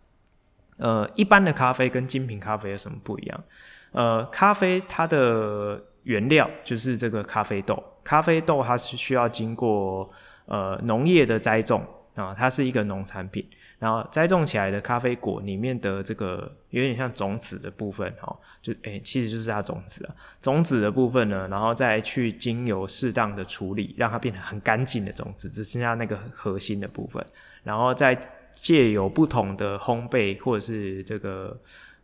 [0.79, 3.45] 呃，一般的咖啡跟精品咖啡有什么不一样？
[3.93, 10.11] 呃，咖啡它的原料就是这个咖啡豆，咖啡豆它是需要经过
[10.47, 13.47] 呃农业的栽种啊，它是一个农产品。
[13.85, 27.23] 然后栽种起来的咖啡果里面的这个有点像种子的部分，哈，就诶，其实就是它种子啊，种子的部分呢，然后再去经由适当的处理，让它变得很干净的种子，只剩下那个核心的部分，
[27.63, 28.19] 然后再
[28.55, 31.55] 借由不同的烘焙或者是这个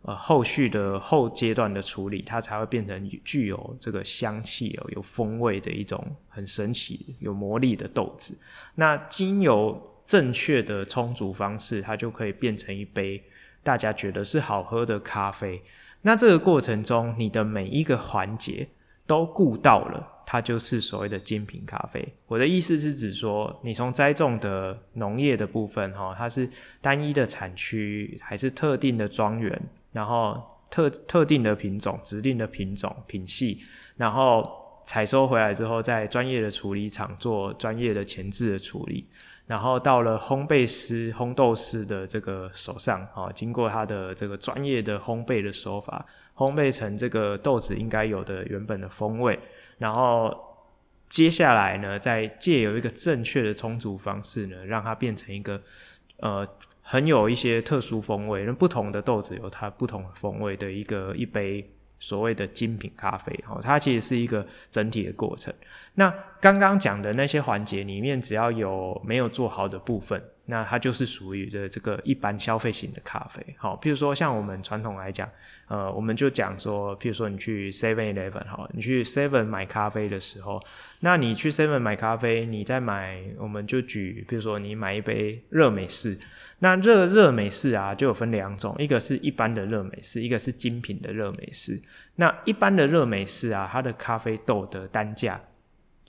[0.02, 8.36] 呃后续的后阶段的处理，它才会变成具有这个香气哦，有风味的一种很神奇、有魔力的豆子。
[8.74, 13.22] 那精油正确的充足方式，它就可以变成一杯
[13.62, 15.62] 大家觉得是好喝的咖啡。
[16.02, 18.66] 那这个过程中，你的每一个环节
[19.06, 22.04] 都顾到了，它就是所谓的精品咖啡。
[22.26, 33.62] 我的意思是指说，你从栽种的农业的部分，哈，它是单一的产区，还是特定的庄园，然后特特定的品种、指定的品种、品系，
[33.96, 34.50] 然后
[34.84, 39.06] 采收回来之后，在专业的处理厂做专业的前置的处理。
[39.50, 49.36] 然后到了烘焙师、烘豆师的这个手上，啊，经过他的这个专业的烘焙的手法，烘焙成这个豆子应该有的原本的风味。
[49.78, 50.32] 然后
[51.08, 55.60] 接下来呢，再借由一个正确的冲煮方式呢，让它变成一个
[56.18, 56.46] 呃
[56.82, 61.68] 很有一些特殊风味，那不同的豆子有它不同风味的一个一杯。
[62.00, 65.54] 所谓的精品咖啡，哦，它其实是一个整体的过程。
[65.94, 70.20] 那刚刚讲的那些环节里面，只要有没有做好的部分，
[70.50, 73.40] 那它就是属于的这个一般消费型的咖啡。
[73.56, 75.26] 好，譬如说像我们传统来讲，
[75.68, 80.60] 呃，我们就讲说，譬如说你去 Seven Eleven 好，你去 Seven 买咖啡的时候，
[81.00, 86.18] 那你去 Seven 买咖啡，你再买，我们就举，譬如说你买一杯热美式，
[86.58, 91.80] 那热热美式啊，就有分两种，一个是一般的热美式，一个是精品的热美式。
[92.16, 95.40] 那一般的热美式啊，它的咖啡豆的单价。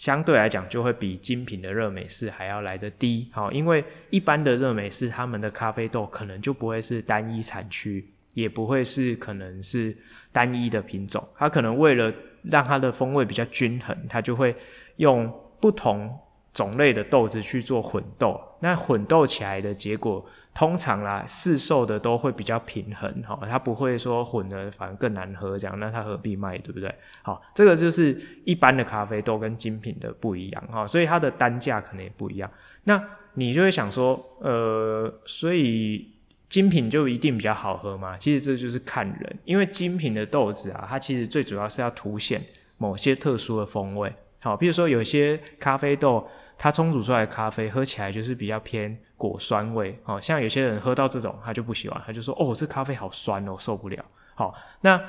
[0.01, 9.95] 相对来讲，就会比精品的热美式还要来得低，好，因为一般的热美式，他们的咖啡豆可能就不会是单一产区，也不会是可能是
[10.31, 14.55] 单一的品种，它可能为了让它的风味比较均衡，它就会
[14.95, 16.11] 用不同
[16.51, 20.25] 种类的豆子去做混豆，那混豆起来的结果。
[20.53, 26.93] 通常啦，市售的都会比较平衡，哈，它不会说混的反而更难喝这样，那它何必卖，对不对？
[27.21, 32.51] 好，这个就是一般的咖啡豆跟精品的不一样，哈，所以它的单价可能也不一样。
[32.83, 33.01] 那
[33.35, 36.11] 你就会想说，呃，所以
[36.49, 38.17] 精品就一定比较好喝吗？
[38.17, 42.43] 其实这就是看人，因为精品的豆子啊，它其实最主要是要凸显
[42.77, 46.27] 某些特殊的风味，好，比如说有些咖啡豆。
[46.63, 54.05] 它冲煮出来的咖啡喝起来就是比较偏果酸味，好像有些人喝到这种他就不喜欢，他就说哦，这咖啡好酸哦，受不了。
[54.35, 55.01] 好，那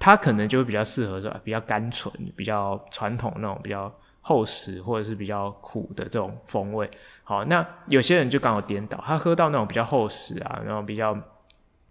[0.00, 1.40] 它可能就会比较适合是吧？
[1.44, 6.90] 比较甘醇、比较传统那种比较厚实或者是比较苦的这种风味。
[7.22, 11.16] 好，那有些人就刚好颠倒，他喝到那种比较厚实啊，然后比较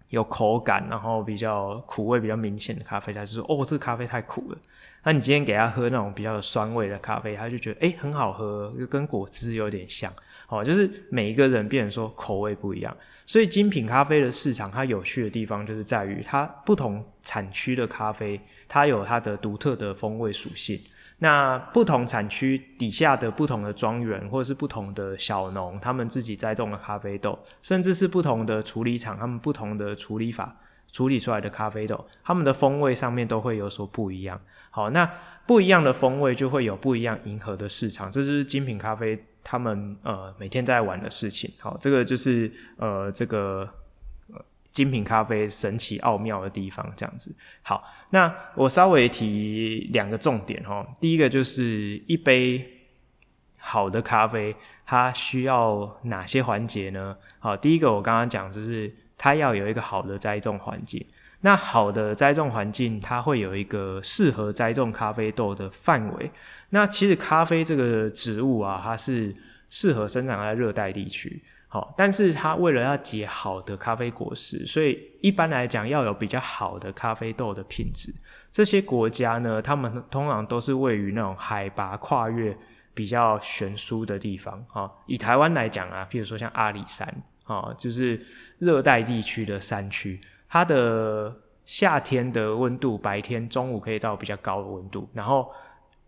[0.09, 4.57] 有口感，然后比较苦味比较明显的咖啡，他就说哦，这个咖啡太苦了。
[5.03, 10.11] 那你今天给他喝那种比较有酸味的咖啡，他就觉得诶、很好喝，就跟果汁有点像，
[10.47, 12.95] 哦，就是每一个人变成说口味不一样，
[13.25, 20.79] 所以精品咖啡的市场它有趣的地方就是在于它不同产区的咖啡，它有它的独特的风味属性。
[21.21, 30.55] 那不同产区底下的不同的庄园或者是不同的小农，他们自己栽种的咖啡豆，甚至是不同的处理厂，他们不同的处理法
[30.91, 34.39] 处理出来的咖啡豆，他们的风味上面都会有所不一样。
[34.71, 35.09] 好，那
[35.45, 41.51] 不一样的风味就会有不一样迎合的市场，这就是精品咖啡他们呃每天在玩的事情。
[41.59, 43.67] 好，这个就是呃这个
[44.71, 47.35] 精品咖啡神奇奥妙的地方，这样子。
[47.63, 52.63] 好，那我稍微提两个重点哈，第一个就是一杯
[53.57, 54.55] 好的咖啡，
[54.85, 57.17] 它需要哪些环节呢？
[57.39, 61.03] 好，第一个我刚刚讲就是它要有一个好的栽种环境。
[61.41, 66.29] 那好的栽种环境，它会有一个适合栽种咖啡豆的范围。
[66.71, 69.33] 那其实咖啡这个植物啊，它是
[69.69, 71.41] 适合生长在热带地区。
[71.69, 78.11] 好，但是它为了要结好的咖啡果实，所以一般来讲要有比较好的咖啡豆的品质。
[78.51, 82.57] 这些国家呢，他们通常都是位于那种海拔跨越
[82.93, 84.65] 比较悬殊的地方。
[84.67, 87.07] 哈，以台湾来讲啊，譬如说像阿里山，
[87.43, 88.19] 啊，就是
[88.57, 90.19] 热带地区的山区。
[90.49, 91.33] 它的
[91.63, 95.47] 夏天的温度，白天中午可以到比较高的温度，然后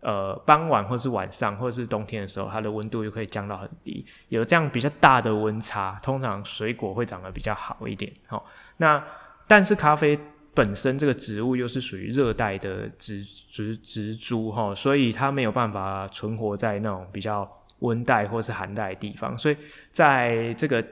[0.00, 8.12] 呃傍晚或是晚上或者是冬天的时候，它的温度又可以降到很低，有这样比较大的温差，通常水果会长得比较好一点。
[8.30, 8.42] 哦，
[8.78, 9.00] 那
[9.46, 10.18] 但是咖啡
[10.52, 19.56] 本身这个植物又是属于热带的植植植株齁，所以它没有办法存活在那种比较温带或是寒带的地方，所以
[19.92, 20.84] 在这个。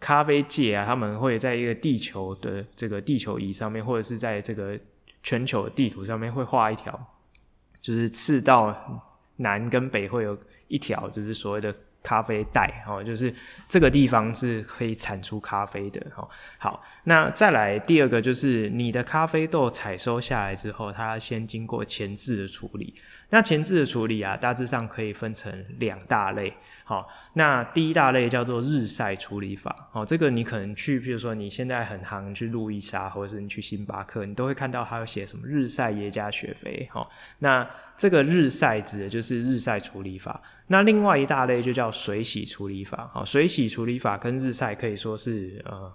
[0.00, 4.76] 咖啡界啊，他们会在一个地球的这个地球仪上面，或者是在这个
[5.22, 6.98] 全球的地图上面，会画一条，
[7.80, 8.74] 就是赤道
[9.36, 10.36] 南跟北会有
[10.66, 11.72] 一条，就是所谓的。
[12.02, 13.30] 咖啡带哦，就是
[13.68, 16.26] 这个地方是可以产出咖啡的哦。
[16.56, 22.94] 好，那再来第二个就是你的咖啡豆采收下来之后，它先经过前置的处理。
[23.30, 26.52] 那前置的处理啊，大致上可以分成两大类。
[26.84, 29.88] 好，那第一大类叫做日晒处理法。
[29.92, 36.88] 哦，这个你可能去，比如说你现在很行去路易莎，或者是你去星巴克，你都会看到它有写什么日晒耶加雪菲。
[36.90, 37.08] 好，
[37.38, 37.64] 那
[37.96, 40.42] 这个日晒指的就是日晒处理法。
[40.66, 43.08] 那另外一大类就叫水洗处理法。
[43.14, 45.92] 好，水洗处理法跟日晒可以说是呃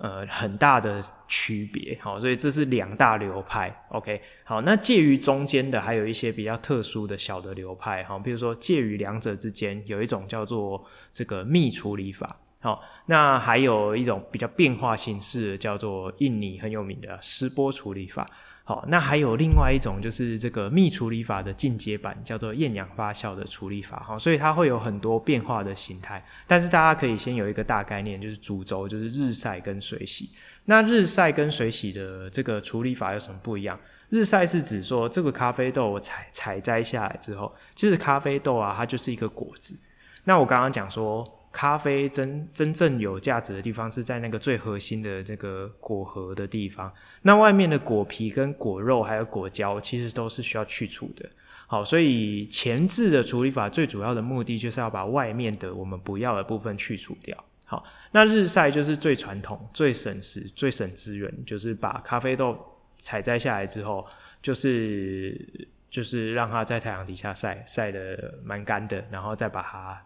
[0.00, 1.96] 呃很大的区别。
[2.00, 3.84] 好，所以这是两大流派。
[3.90, 8.02] OK，好，那介于中间的还有一些比较特殊的小的流派。
[8.02, 12.36] 好，比如说介于两者之间有一种叫做这个密处理法。
[12.62, 18.28] 好，那还有一种比较变化形式叫做印尼很有名的湿波处理法。
[18.70, 23.98] 好，那还有另外一种就是这个蜜处理法的进阶版，叫做厌氧发酵的处理法。
[23.98, 26.24] 哈，所以它会有很多变化的形态。
[26.46, 30.30] 但是大家可以先有一个大概念，就是主轴就是日晒跟水洗。
[30.66, 33.76] 那日晒跟水洗的这个处理法有什么不一样？
[34.08, 39.76] 日晒是指说这个咖啡豆我采采摘下来之后，其实咖啡豆啊，它就是一个果子。
[40.22, 46.92] 那我刚刚讲说，咖啡真真正有价值的地方是在那个最核心的这个果核的地方。
[47.22, 51.28] 那外面的果皮跟果肉还有果胶，其实都是需要去除的。
[51.66, 57.36] 好，所以前置的处理法最主要的目的就是要把外面的我们不要的部分去除掉。
[57.64, 62.58] 好，那日晒就是最传统、最省时、最省资源，就是把咖啡豆
[62.98, 64.06] 采摘下来之后，
[64.40, 70.00] 就是就是让它在太阳底下晒，晒得蛮干的，然后再把它。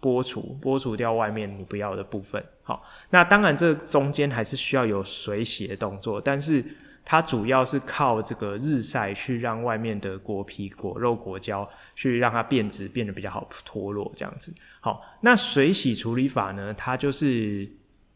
[0.00, 6.64] 剥除剥除掉外面你不要的部分，好，那当然这中间还是需要有水洗的动作，但是
[7.04, 14.54] 它主要是靠这个日晒去让外面的果皮、果肉、果胶去让它变质，变得比较好脱落这样子。
[14.80, 16.72] 好，那水洗处理法呢？
[16.74, 17.68] 它就是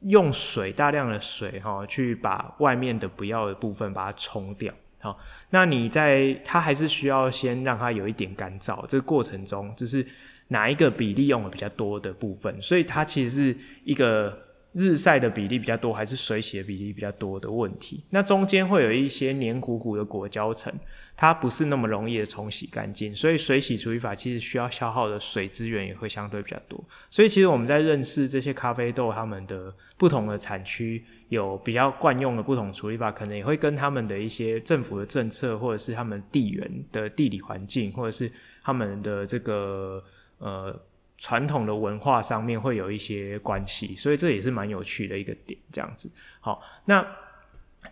[0.03, 4.73] 用水大量的水哈，去把外面的不要的部分把它冲掉。
[5.01, 5.19] 好，
[5.51, 10.07] 那你在它还是需要先让它有一点干燥，这个过程中就是。
[10.49, 14.37] 哪一个比例用的比较多的部分，所以它其实是一个
[14.75, 18.05] 日晒的比例比较多，还是水洗的比例比较多的问题。
[18.11, 20.73] 那中间会有一些黏糊糊的果胶层，
[21.15, 26.83] 它不是那么容易的冲洗干净，所以水洗处理法其实需要消耗的水资源也会相对比较多。
[27.11, 38.33] 所以其实我们在认识这些咖啡豆它们的不同的产区，有比较惯用的不同处理法，可能也会跟他们的一些政府的政策，或者是他们地缘的地理环境，或者是
[38.63, 40.03] 他们的这个。
[40.43, 40.77] 呃，
[41.19, 46.11] 传统的文化上面会有一些关系，所以这也是蛮有趣的一个点，这样子。
[46.41, 47.07] 好，那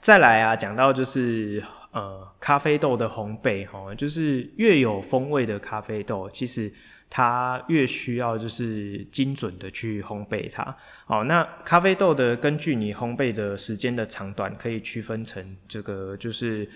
[0.01, 6.73] 再来啊，讲到就是呃，咖啡豆的烘焙哈，就是越有风味的咖啡豆，其实
[7.09, 10.77] 它越需要就是精准的去烘焙它。
[11.07, 16.69] 好，那咖啡豆的根据你烘焙的时间的长短，可以区分成这个就是。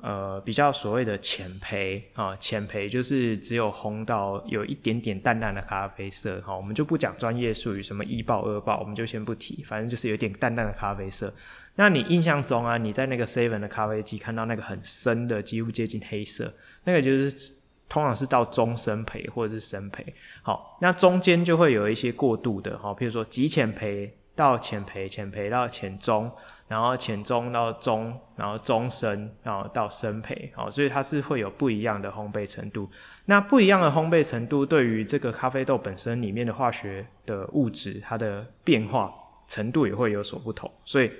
[0.00, 11.32] 呃，比较所谓的浅焙啊，浅焙就是只有烘到有一点点淡淡的咖啡色哈，我们就不讲专业术语，什么一爆二爆，我们就先不提，反正就是有点淡淡的咖啡色。
[11.76, 17.52] 那你印象中啊，你在那个 seven 的咖啡机看到那个很深的，几乎接近黑色，那个就是
[17.88, 20.04] 通常是到中深焙或者是深焙。
[20.42, 26.28] 好，那中间就会有一些过渡的哈，譬如说极浅焙到浅焙，浅焙到浅中。
[26.72, 32.88] 然后浅中到中，然后中深，然后到深焙，好，所以它是会有不一样的烘焙程度。
[33.26, 39.12] 那不一样的烘焙程度，对于这个咖啡豆本身里面的化学的物质，它的变化
[39.46, 40.72] 程度也会有所不同。
[40.86, 41.12] 所以，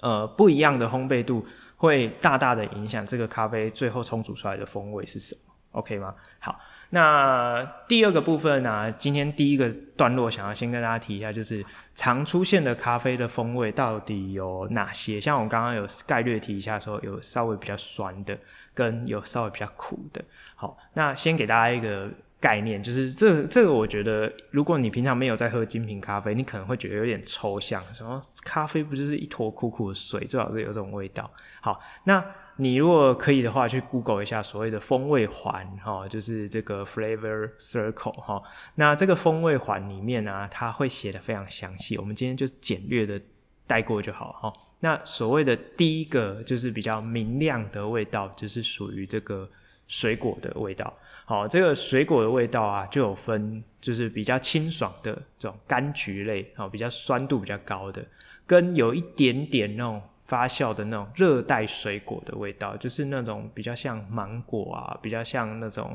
[0.00, 1.44] 呃，不一样的烘焙度
[1.76, 5.51] 会大大的影响这个咖啡最后冲煮出来的风味是什么。
[5.72, 6.14] OK 吗？
[6.38, 6.60] 好，
[6.90, 11.64] 那第二个部分呢、今天第一个段落想要先跟大家提一下，就是
[11.94, 15.18] 常出现的咖啡的风味到底有哪些？
[15.18, 18.38] 像我刚刚有概略提一下说，有稍微比较酸的，
[18.74, 20.22] 跟有稍微比较苦的。
[20.54, 31.30] 好，那先给大家一个概念，就是这个、这个我觉得，如果你平常没有在喝精品咖啡，你可能会觉得有点抽象，什么咖啡不就是一坨苦苦的水，最好是有这种味道。
[31.62, 32.22] 好，那。
[32.56, 38.42] 你如果可以的话，去 Google 一下所谓的风味环，哈，就是这个 Flavor Circle，哈。
[38.74, 41.96] 那这个风味环里面呢、它会写得非常详细。
[41.96, 43.20] 我们今天就简略的
[43.66, 44.52] 带过就好，哈。
[44.80, 49.48] 那所谓的第一个就是比较明亮的味道，就是属于这个
[49.88, 50.92] 水果的味道。
[51.24, 58.04] 好，这个水果的味道啊，就有分，就是比较清爽的这种柑橘类，哦，比较酸度比较高的，
[58.46, 60.02] 跟有一点点那种。
[60.32, 65.94] 发酵的那种热带水果的味道，就是那种比较像芒果啊，比较像那种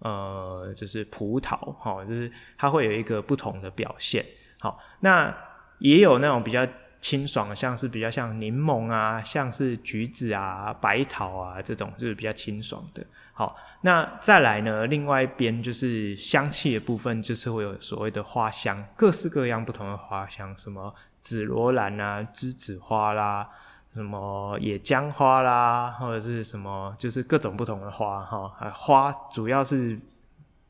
[0.00, 2.28] 呃，就是葡萄，哈，就是
[2.58, 4.26] 它会有一个不同的表现。
[4.58, 5.32] 好，那
[5.78, 6.66] 也有那种比较
[7.00, 13.06] 清爽，像是比较像柠檬啊，像是橘子啊、白桃啊这种，就是比较清爽的。
[13.34, 23.48] 好，那再来呢，另外一边就是香气的部分，就是会有所谓的花香，各式各样不同的花香，什么紫罗兰啊、栀子花啦。
[23.96, 28.46] 什么野姜花啦，或者是什么，就是各种不同的花哈。
[28.74, 29.98] 花主要是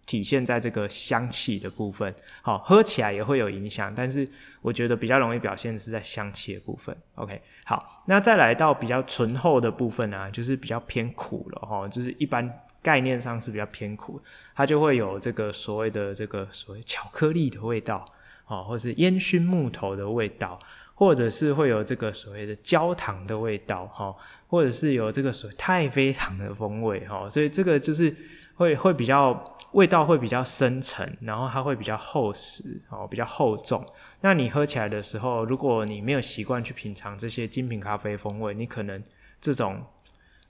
[0.07, 4.27] 体现在这个香气的部分，好，喝起来也会有影响，但是
[4.62, 6.97] 我觉得比较容易表现是在香气的部分。
[7.16, 12.49] OK，好，那再来到比较醇厚的部分啊，就是比较偏苦了哈，就是一般
[12.81, 14.22] 概念上是比较偏苦，
[14.55, 18.05] 它就会有这个所谓的这个所谓巧克力的味道，
[18.47, 20.57] 哦，或是烟熏木头的味道。
[20.99, 24.14] 或者是会有这个所谓的焦糖的味道，哈，
[24.47, 28.16] 或者是有这个所谓太妃糖的风味，哈，所以这个就是
[28.55, 33.84] 会会比较味道会比较深沉，然后它会比较厚实，哦，比较厚重。
[34.22, 39.05] 那你喝起来的时候，如果你没有习惯去品尝这些精品咖啡风味，你可能
[39.38, 39.84] 这种，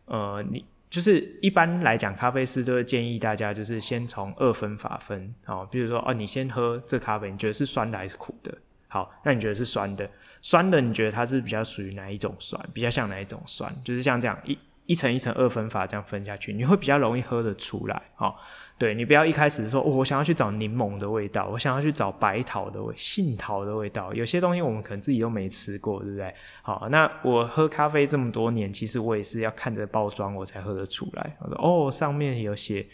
[0.05, 8.57] 呃，你就是一般来讲，咖啡师都会建议大家就是先从二分法分，哦，比如说哦，你先喝这咖啡，你觉得是酸的还是苦的？
[8.89, 10.09] 好，那你觉得是酸的，
[10.41, 12.61] 酸的你觉得它是比较属于哪一种酸？
[12.73, 13.75] 比较像哪一种酸？
[13.85, 18.35] 就是像这样一一层一层二分法这样分下去，你会比较容易喝得出来，哦。
[18.79, 24.13] 对，你不要一开始说，哦，我想要去找柠檬的味道，我想要去找白桃的味、杏桃的味道。
[24.13, 26.35] 有些东西我们可能自己都没吃过，对不对？
[26.61, 31.37] 好，那我喝咖啡这么多年，其实我也是要看着包装我才喝得出来。
[31.41, 32.87] 我说，哦，上面有写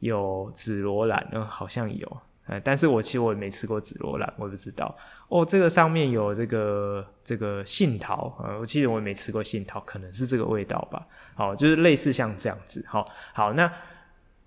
[0.00, 2.16] 有紫罗兰，嗯，好像有，
[2.50, 4.94] 呃，但是我其实我也没吃过紫罗兰，我不知道。
[5.28, 11.06] 哦，这个上面有这个这个杏桃，呃，我记得我也没吃过杏桃，可能是这个味道吧。
[11.34, 12.84] 好，就是类似像这样子。
[12.88, 13.72] 好，好，那。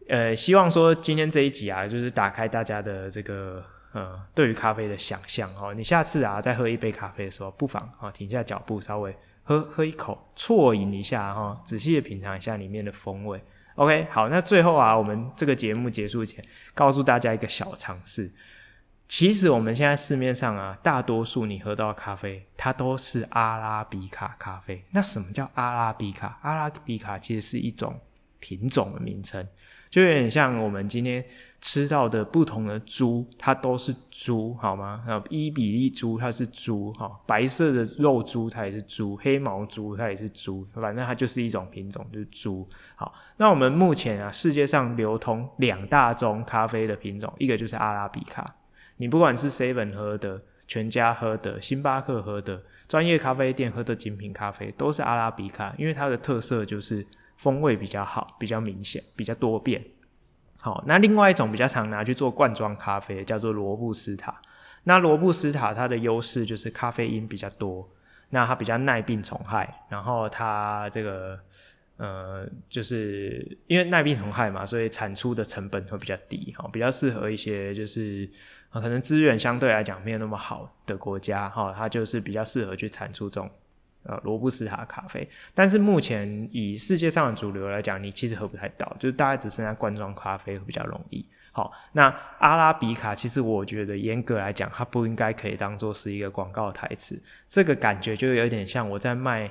[0.10, 5.74] 呃，希望说今天这一集啊，就是打开大家的这个呃，对于咖啡的想象哦。
[5.74, 13.41] 你下次啊，在喝一杯咖啡的时候，不妨啊停下脚步，稍微喝喝一口，啜饮一下哈，仔细的品尝一下里面的风味。
[13.76, 16.43] OK，好，那最后啊，我们这个节目结束前，
[16.74, 18.32] 告诉大家一个小常识。
[19.07, 24.84] 其实我们现在市面上啊，大多数你喝到的咖啡，它都是阿拉比卡咖啡。
[24.91, 26.39] 那什么叫阿拉比卡？
[26.41, 27.99] 阿拉比卡其实是一种
[28.39, 29.45] 品种的名称。
[29.89, 31.24] 就有点像我们今天
[31.64, 35.01] 吃到的不同的猪，它都是猪，好吗？
[35.07, 42.68] 然后伊比利猪它是猪，哈，白色的肉猪它也是猪，黑毛猪它也是猪，反正它就是一种品种，就是猪。
[42.97, 48.55] 好，那我们目前啊，世界上流通两大宗咖啡的品种，一个就是阿拉比卡，
[48.97, 57.07] 你不管是 Seven 喝的、全家喝的、星巴克喝的、专业咖啡店喝的精品咖啡，都是阿拉比卡，因为它的特色就是。
[57.36, 59.84] 风味比较好，比较明显，比较多变。
[60.64, 64.34] 好，那另外一种比较常拿去做罐装咖啡，叫做罗布斯塔。
[64.86, 67.86] 那罗布斯塔它的优势就是咖啡因比较多，
[68.30, 71.38] 那它比较耐病虫害，然后它这个
[71.97, 78.30] 呃，就是因为耐病虫害嘛，所以产出的成本会比较低，哈，比较适合一些就是
[78.72, 83.51] 可能资源相对来讲没有那么好的国家，哈，它就是比较适合去产出这种。
[84.04, 91.26] 呃，罗布斯塔咖啡，但是目前以世界上的主流来讲，你其实喝不太到，就是大概只剩下罐装咖啡会比较容易。
[91.54, 99.49] 好，那阿拉比卡其实我觉得严格来讲，它不应该可以当做是一个广告台词，这个感觉就有点像我在卖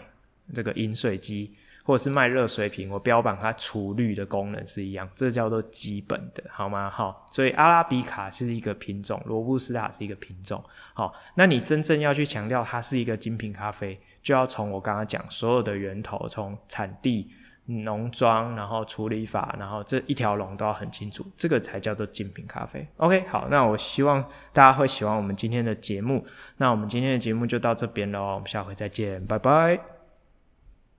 [0.52, 1.52] 这个饮水机
[1.84, 6.90] 或者是卖热水瓶，我标榜它除氯的功能是一样，这叫做基本的，好吗？
[6.90, 10.62] 好，所以阿拉比卡是一个品种，罗布斯塔是一个品种。
[10.94, 13.98] 好，那你真正要去强调它是一个精品咖啡。
[14.22, 17.30] 就要从我刚刚讲所有的源头，从产地、
[17.66, 22.86] 农庄，然后处理法，然后这一条龙都要很清楚，这个才叫做精品咖啡。
[22.96, 26.24] OK，好，那我希望大家会喜欢我们今天的节目。
[26.56, 30.01] 那我们今天的节目就到这边喽，我们下回再见，拜拜。